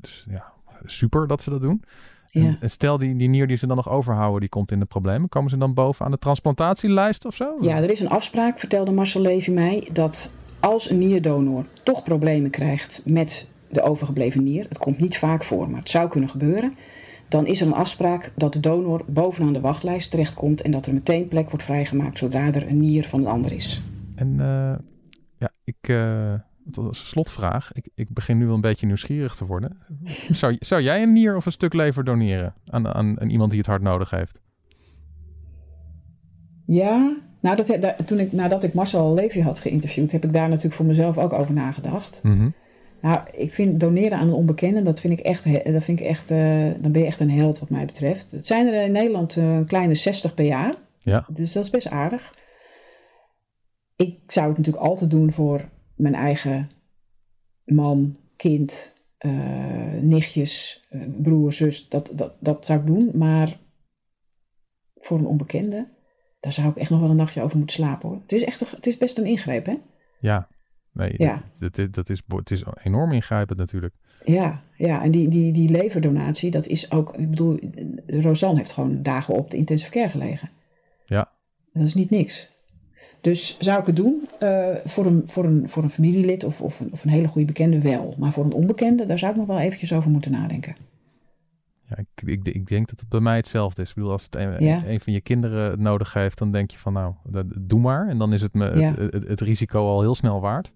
dus, 0.00 0.26
ja, 0.30 0.52
super 0.84 1.26
dat 1.26 1.42
ze 1.42 1.50
dat 1.50 1.62
doen. 1.62 1.82
Ja. 2.40 2.46
En, 2.46 2.56
en 2.60 2.70
stel 2.70 2.98
die, 2.98 3.16
die 3.16 3.28
nier 3.28 3.46
die 3.46 3.56
ze 3.56 3.66
dan 3.66 3.76
nog 3.76 3.90
overhouden, 3.90 4.40
die 4.40 4.48
komt 4.48 4.72
in 4.72 4.78
de 4.78 4.84
problemen. 4.84 5.28
Komen 5.28 5.50
ze 5.50 5.56
dan 5.56 5.74
boven 5.74 6.04
aan 6.04 6.10
de 6.10 6.18
transplantatielijst 6.18 7.24
of 7.24 7.34
zo? 7.34 7.56
Ja, 7.60 7.76
er 7.76 7.90
is 7.90 8.00
een 8.00 8.08
afspraak, 8.08 8.58
vertelde 8.58 8.92
Marcel 8.92 9.20
Levy 9.20 9.50
mij, 9.50 9.88
dat 9.92 10.34
als 10.60 10.90
een 10.90 10.98
nierdonor 10.98 11.64
toch 11.82 12.02
problemen 12.02 12.50
krijgt 12.50 13.00
met 13.04 13.48
de 13.68 13.82
overgebleven 13.82 14.42
nier, 14.42 14.66
het 14.68 14.78
komt 14.78 14.98
niet 14.98 15.18
vaak 15.18 15.44
voor, 15.44 15.70
maar 15.70 15.80
het 15.80 15.90
zou 15.90 16.08
kunnen 16.08 16.28
gebeuren, 16.28 16.74
dan 17.28 17.46
is 17.46 17.60
er 17.60 17.66
een 17.66 17.74
afspraak 17.74 18.32
dat 18.36 18.52
de 18.52 18.60
donor 18.60 19.04
bovenaan 19.06 19.52
de 19.52 19.60
wachtlijst 19.60 20.10
terechtkomt 20.10 20.62
en 20.62 20.70
dat 20.70 20.86
er 20.86 20.92
meteen 20.92 21.28
plek 21.28 21.50
wordt 21.50 21.64
vrijgemaakt 21.64 22.18
zodra 22.18 22.46
er 22.46 22.68
een 22.68 22.80
nier 22.80 23.04
van 23.04 23.20
een 23.20 23.26
ander 23.26 23.52
is. 23.52 23.82
En 24.14 24.40
eh, 24.40 24.78
ja, 25.36 25.50
ik, 25.64 25.88
eh, 25.88 26.34
was 26.74 27.00
een 27.00 27.06
slotvraag. 27.06 27.72
Ik, 27.72 27.88
ik 27.94 28.08
begin 28.08 28.38
nu 28.38 28.46
wel 28.46 28.54
een 28.54 28.60
beetje 28.60 28.86
nieuwsgierig 28.86 29.34
te 29.34 29.46
worden. 29.46 29.78
zou, 30.40 30.56
zou 30.58 30.82
jij 30.82 31.02
een 31.02 31.12
nier 31.12 31.36
of 31.36 31.46
een 31.46 31.52
stuk 31.52 31.72
lever 31.72 32.04
doneren 32.04 32.54
aan, 32.66 32.88
aan, 32.88 33.20
aan 33.20 33.30
iemand 33.30 33.50
die 33.50 33.58
het 33.58 33.68
hard 33.68 33.82
nodig 33.82 34.10
heeft? 34.10 34.40
Ja, 36.66 37.16
nou, 37.40 37.56
dat, 37.56 38.06
toen 38.06 38.18
ik, 38.18 38.32
nadat 38.32 38.64
ik 38.64 38.74
Marcel 38.74 39.14
Levy 39.14 39.40
had 39.40 39.58
geïnterviewd, 39.58 40.12
heb 40.12 40.24
ik 40.24 40.32
daar 40.32 40.48
natuurlijk 40.48 40.74
voor 40.74 40.84
mezelf 40.84 41.18
ook 41.18 41.32
over 41.32 41.54
nagedacht. 41.54 42.20
Mhm. 42.22 42.48
Nou, 43.00 43.20
ik 43.32 43.52
vind 43.52 43.80
doneren 43.80 44.18
aan 44.18 44.28
een 44.28 44.34
onbekende, 44.34 44.82
dat 44.82 45.00
vind 45.00 45.18
ik 45.18 45.24
echt, 45.24 45.44
dat 45.72 45.84
vind 45.84 46.00
ik 46.00 46.06
echt 46.06 46.30
eh, 46.30 46.68
dan 46.80 46.92
ben 46.92 47.00
je 47.00 47.06
echt 47.06 47.20
een 47.20 47.30
held 47.30 47.58
wat 47.58 47.70
mij 47.70 47.84
betreft. 47.84 48.30
Het 48.30 48.46
zijn 48.46 48.66
er 48.66 48.84
in 48.84 48.92
Nederland 48.92 49.36
eh, 49.36 49.54
een 49.54 49.66
kleine 49.66 49.94
60 49.94 50.34
per 50.34 50.44
jaar. 50.44 50.74
Ja. 50.98 51.26
Dus 51.28 51.52
dat 51.52 51.64
is 51.64 51.70
best 51.70 51.90
aardig. 51.90 52.34
Ik 53.96 54.18
zou 54.26 54.48
het 54.48 54.58
natuurlijk 54.58 54.86
altijd 54.86 55.10
doen 55.10 55.32
voor 55.32 55.64
mijn 55.96 56.14
eigen 56.14 56.70
man, 57.64 58.16
kind, 58.36 58.94
eh, 59.18 59.92
nichtjes, 60.00 60.84
eh, 60.90 61.00
broer, 61.22 61.52
zus. 61.52 61.88
Dat, 61.88 62.12
dat, 62.14 62.34
dat 62.40 62.64
zou 62.66 62.80
ik 62.80 62.86
doen. 62.86 63.10
Maar 63.14 63.58
voor 64.94 65.18
een 65.18 65.26
onbekende, 65.26 65.88
daar 66.40 66.52
zou 66.52 66.68
ik 66.68 66.76
echt 66.76 66.90
nog 66.90 67.00
wel 67.00 67.10
een 67.10 67.16
nachtje 67.16 67.42
over 67.42 67.56
moeten 67.58 67.76
slapen 67.76 68.08
hoor. 68.08 68.18
Het 68.20 68.32
is, 68.32 68.44
echt, 68.44 68.60
een- 68.60 68.66
het 68.70 68.86
is 68.86 68.96
best 68.96 69.18
een 69.18 69.26
ingreep, 69.26 69.66
hè? 69.66 69.78
Ja. 70.20 70.48
Nee, 70.92 71.14
Ja. 71.16 71.42
Dat, 71.58 71.74
dat, 71.74 71.78
is- 71.78 71.90
dat 71.90 72.08
is, 72.10 72.22
het 72.26 72.50
is 72.50 72.64
enorm 72.82 73.12
ingrijpend 73.12 73.58
natuurlijk. 73.58 73.94
Ja, 74.24 74.62
ja, 74.76 75.02
en 75.02 75.10
die, 75.10 75.28
die, 75.28 75.52
die 75.52 75.68
leverdonatie, 75.70 76.50
dat 76.50 76.66
is 76.66 76.90
ook, 76.90 77.14
ik 77.16 77.30
bedoel, 77.30 77.58
Rosanne 78.06 78.56
heeft 78.58 78.72
gewoon 78.72 79.02
dagen 79.02 79.34
op 79.34 79.50
de 79.50 79.56
intensive 79.56 79.90
care 79.90 80.08
gelegen. 80.08 80.50
Ja. 81.06 81.32
Dat 81.72 81.84
is 81.84 81.94
niet 81.94 82.10
niks. 82.10 82.55
Dus 83.26 83.56
zou 83.58 83.80
ik 83.80 83.86
het 83.86 83.96
doen 83.96 84.28
eh, 84.38 84.66
voor, 84.84 85.06
een, 85.06 85.22
voor, 85.24 85.44
een, 85.44 85.68
voor 85.68 85.82
een 85.82 85.90
familielid 85.90 86.44
of, 86.44 86.60
of, 86.60 86.80
een, 86.80 86.92
of 86.92 87.04
een 87.04 87.10
hele 87.10 87.28
goede 87.28 87.46
bekende 87.46 87.80
wel. 87.80 88.14
Maar 88.18 88.32
voor 88.32 88.44
een 88.44 88.52
onbekende, 88.52 89.06
daar 89.06 89.18
zou 89.18 89.32
ik 89.32 89.38
nog 89.38 89.46
wel 89.46 89.58
eventjes 89.58 89.92
over 89.92 90.10
moeten 90.10 90.30
nadenken. 90.30 90.76
Ja, 91.88 91.96
ik, 91.98 92.28
ik, 92.28 92.48
ik 92.48 92.66
denk 92.66 92.88
dat 92.88 93.00
het 93.00 93.08
bij 93.08 93.20
mij 93.20 93.36
hetzelfde 93.36 93.82
is. 93.82 93.88
Ik 93.88 93.94
bedoel, 93.94 94.10
als 94.10 94.22
het 94.24 94.34
een, 94.36 94.64
Ja. 94.64 94.82
een 94.86 95.00
van 95.00 95.12
je 95.12 95.20
kinderen 95.20 95.70
het 95.70 95.80
nodig 95.80 96.12
heeft, 96.12 96.38
dan 96.38 96.52
denk 96.52 96.70
je 96.70 96.78
van 96.78 96.92
nou, 96.92 97.14
dat- 97.24 97.46
doe 97.60 97.80
maar. 97.80 98.08
En 98.08 98.18
dan 98.18 98.32
is 98.32 98.42
het 98.42 98.54
me 98.54 98.78
Ja. 98.78 98.94
het, 98.94 99.12
het, 99.12 99.28
het 99.28 99.40
risico 99.40 99.78
al 99.80 100.00
heel 100.00 100.14
snel 100.14 100.40
waard. 100.40 100.72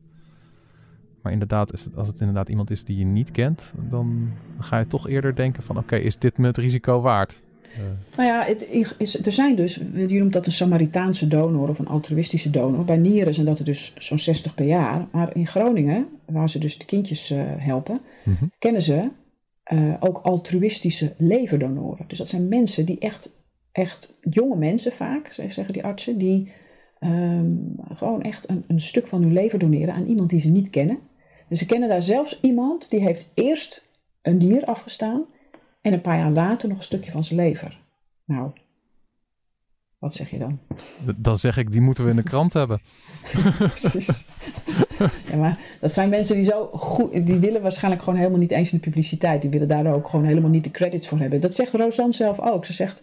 Maar 1.22 1.32
inderdaad, 1.32 1.72
is 1.72 1.84
het- 1.84 1.96
als 1.96 2.06
het 2.08 2.20
inderdaad 2.20 2.48
iemand 2.48 2.70
is 2.70 2.84
die 2.84 2.96
je 2.98 3.04
niet 3.04 3.30
kent, 3.30 3.72
dan 3.90 4.28
ga 4.58 4.78
je 4.78 4.86
toch 4.86 5.08
eerder 5.08 5.34
denken 5.34 5.62
van 5.62 5.78
oké, 5.78 5.96
is 5.96 6.18
dit 6.18 6.38
me 6.38 6.46
het 6.46 6.56
risico 6.56 7.00
waard? 7.00 7.42
Nou 8.16 8.28
ja, 8.28 8.44
het 8.44 8.66
is, 8.98 9.24
er 9.24 9.32
zijn 9.32 9.56
dus, 9.56 9.74
je 9.94 10.18
noemt 10.18 10.32
dat 10.32 10.46
een 10.46 10.52
Samaritaanse 10.52 11.28
donor 11.28 11.68
of 11.68 11.78
een 11.78 11.88
altruïstische 11.88 12.50
donor. 12.50 12.84
Bij 12.84 12.96
nieren 12.96 13.34
zijn 13.34 13.46
dat 13.46 13.58
er 13.58 13.64
dus 13.64 13.94
zo'n 13.98 14.18
60 14.18 14.54
per 14.54 14.66
jaar. 14.66 15.06
Maar 15.12 15.36
in 15.36 15.46
Groningen, 15.46 16.06
waar 16.24 16.50
ze 16.50 16.58
dus 16.58 16.78
de 16.78 16.84
kindjes 16.84 17.30
eh, 17.30 17.42
helpen, 17.56 18.00
mhm. 18.22 18.44
kennen 18.58 18.82
ze 18.82 19.08
eh, 19.62 19.94
ook 20.00 20.18
altruïstische 20.18 21.12
leverdonoren. 21.16 22.04
Dus 22.08 22.18
dat 22.18 22.28
zijn 22.28 22.48
mensen 22.48 22.84
die 22.84 22.98
echt, 22.98 23.32
echt 23.72 24.18
jonge 24.20 24.56
mensen 24.56 24.92
vaak, 24.92 25.32
zeg- 25.32 25.52
zeggen 25.52 25.74
die 25.74 25.84
artsen, 25.84 26.18
die 26.18 26.52
ehm, 26.98 27.52
gewoon 27.92 28.22
echt 28.22 28.50
een, 28.50 28.64
een 28.66 28.80
stuk 28.80 29.06
van 29.06 29.22
hun 29.22 29.32
lever 29.32 29.58
doneren 29.58 29.94
aan 29.94 30.06
iemand 30.06 30.30
die 30.30 30.40
ze 30.40 30.48
niet 30.48 30.70
kennen. 30.70 30.98
Dus 31.48 31.58
ze 31.58 31.66
kennen 31.66 31.88
daar 31.88 32.02
zelfs 32.02 32.38
iemand 32.40 32.90
die 32.90 33.00
heeft 33.00 33.30
eerst 33.34 33.88
een 34.22 34.38
dier 34.38 34.64
afgestaan 34.64 35.24
en 35.80 35.92
een 35.92 36.00
paar 36.00 36.18
jaar 36.18 36.30
later 36.30 36.68
nog 36.68 36.78
een 36.78 36.84
stukje 36.84 37.10
van 37.10 37.24
zijn 37.24 37.40
lever. 37.40 37.80
Nou, 38.24 38.50
wat 40.00 40.14
zeg 40.14 40.30
je 40.30 40.38
dan? 40.38 40.58
Dan 41.16 41.38
zeg 41.38 41.56
ik, 41.56 41.72
die 41.72 41.80
moeten 41.80 42.04
we 42.04 42.10
in 42.10 42.16
de 42.16 42.22
krant 42.22 42.52
hebben. 42.52 42.80
Precies. 43.58 44.24
ja, 45.30 45.36
maar 45.36 45.58
dat 45.80 45.92
zijn 45.92 46.08
mensen 46.08 46.36
die 46.36 46.44
zo 46.44 46.70
goed, 46.72 47.26
die 47.26 47.38
willen 47.38 47.62
waarschijnlijk 47.62 48.02
gewoon 48.02 48.18
helemaal 48.18 48.40
niet 48.40 48.50
eens 48.50 48.72
in 48.72 48.78
de 48.78 48.84
publiciteit. 48.84 49.42
Die 49.42 49.50
willen 49.50 49.68
daar 49.68 49.94
ook 49.94 50.08
gewoon 50.08 50.24
helemaal 50.24 50.50
niet 50.50 50.64
de 50.64 50.70
credits 50.70 51.08
voor 51.08 51.18
hebben. 51.18 51.40
Dat 51.40 51.54
zegt 51.54 51.74
Rosanne 51.74 52.12
zelf 52.12 52.40
ook. 52.40 52.64
Ze 52.64 52.72
zegt, 52.72 53.02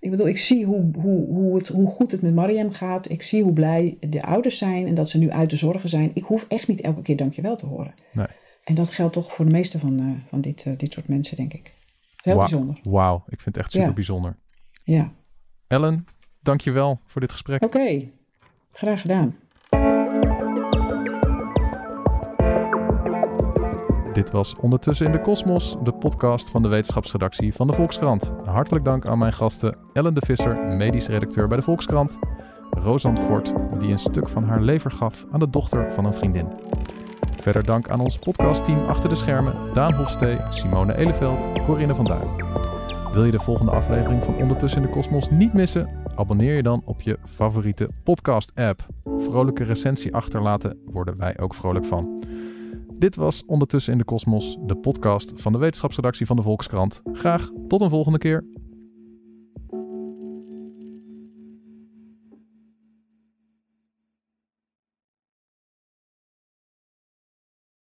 ik 0.00 0.10
bedoel, 0.10 0.28
ik 0.28 0.38
zie 0.38 0.64
hoe, 0.64 0.90
hoe, 1.00 1.26
hoe, 1.26 1.56
het, 1.56 1.68
hoe 1.68 1.88
goed 1.88 2.12
het 2.12 2.22
met 2.22 2.34
Mariam 2.34 2.70
gaat. 2.70 3.10
Ik 3.10 3.22
zie 3.22 3.42
hoe 3.42 3.52
blij 3.52 3.96
de 4.00 4.22
ouders 4.22 4.58
zijn 4.58 4.86
en 4.86 4.94
dat 4.94 5.10
ze 5.10 5.18
nu 5.18 5.30
uit 5.30 5.50
de 5.50 5.56
zorgen 5.56 5.88
zijn. 5.88 6.10
Ik 6.14 6.24
hoef 6.24 6.46
echt 6.48 6.68
niet 6.68 6.80
elke 6.80 7.02
keer 7.02 7.16
dankjewel 7.16 7.56
te 7.56 7.66
horen. 7.66 7.94
Nee. 8.12 8.26
En 8.64 8.74
dat 8.74 8.90
geldt 8.90 9.12
toch 9.12 9.32
voor 9.32 9.44
de 9.44 9.50
meeste 9.50 9.78
van, 9.78 9.98
eh, 9.98 10.28
van 10.28 10.40
dit, 10.40 10.66
eh, 10.66 10.72
dit 10.76 10.92
soort 10.92 11.08
mensen, 11.08 11.36
denk 11.36 11.52
ik. 11.52 11.72
Heel 12.24 12.36
bijzonder. 12.36 12.78
Wauw, 12.82 13.24
ik 13.28 13.40
vind 13.40 13.54
het 13.54 13.56
echt 13.64 13.72
super 13.72 13.88
Ja. 13.88 13.94
bijzonder. 13.94 14.36
Ja. 14.84 15.10
Ellen, 15.66 16.06
dankjewel 16.40 17.00
voor 17.06 17.20
dit 17.20 17.32
gesprek. 17.32 17.62
Oké, 17.64 18.08
graag 18.72 19.00
gedaan. 19.00 19.36
Dit 24.12 24.30
was 24.30 24.54
Ondertussen 24.56 25.06
in 25.06 25.12
de 25.12 25.20
Kosmos, 25.20 25.76
de 25.82 25.92
podcast 25.92 26.50
van 26.50 26.62
de 26.62 26.68
wetenschapsredactie 26.68 27.54
van 27.54 27.66
de 27.66 27.72
Volkskrant. 27.72 28.32
Hartelijk 28.44 28.84
dank 28.84 29.06
aan 29.06 29.18
mijn 29.18 29.32
gasten 29.32 29.76
Ellen 29.92 30.14
de 30.14 30.22
Visser, 30.26 30.56
medisch 30.76 31.06
redacteur 31.06 31.48
bij 31.48 31.56
de 31.56 31.62
Volkskrant. 31.62 32.18
Rosan 32.70 33.18
Fort, 33.18 33.52
die 33.78 33.92
een 33.92 33.98
stuk 33.98 34.28
van 34.28 34.44
haar 34.44 34.60
lever 34.60 34.90
gaf 34.90 35.26
aan 35.30 35.40
de 35.40 35.50
dochter 35.50 35.92
van 35.92 36.04
een 36.04 36.14
vriendin. 36.14 36.46
Verder 37.44 37.64
dank 37.64 37.88
aan 37.88 38.00
ons 38.00 38.18
podcastteam 38.18 38.84
achter 38.84 39.08
de 39.08 39.14
schermen, 39.14 39.54
Daan 39.72 39.94
Hofstee, 39.94 40.38
Simone 40.50 40.96
Eleveld, 40.96 41.64
Corinne 41.64 41.94
van 41.94 42.04
Duin. 42.04 42.28
Wil 43.12 43.24
je 43.24 43.30
de 43.30 43.38
volgende 43.38 43.70
aflevering 43.70 44.24
van 44.24 44.36
Ondertussen 44.36 44.80
in 44.80 44.86
de 44.86 44.92
Kosmos 44.92 45.30
niet 45.30 45.52
missen? 45.52 45.88
Abonneer 46.14 46.56
je 46.56 46.62
dan 46.62 46.82
op 46.84 47.00
je 47.00 47.18
favoriete 47.24 47.88
podcast-app. 48.02 48.86
Vrolijke 49.18 49.64
recensie 49.64 50.14
achterlaten, 50.14 50.78
worden 50.84 51.16
wij 51.16 51.38
ook 51.38 51.54
vrolijk 51.54 51.84
van. 51.84 52.24
Dit 52.98 53.16
was 53.16 53.42
Ondertussen 53.46 53.92
in 53.92 53.98
de 53.98 54.04
Kosmos, 54.04 54.58
de 54.66 54.76
podcast 54.76 55.32
van 55.36 55.52
de 55.52 55.58
wetenschapsredactie 55.58 56.26
van 56.26 56.36
de 56.36 56.42
Volkskrant. 56.42 57.02
Graag 57.12 57.50
tot 57.68 57.80
een 57.80 57.90
volgende 57.90 58.18
keer. 58.18 58.44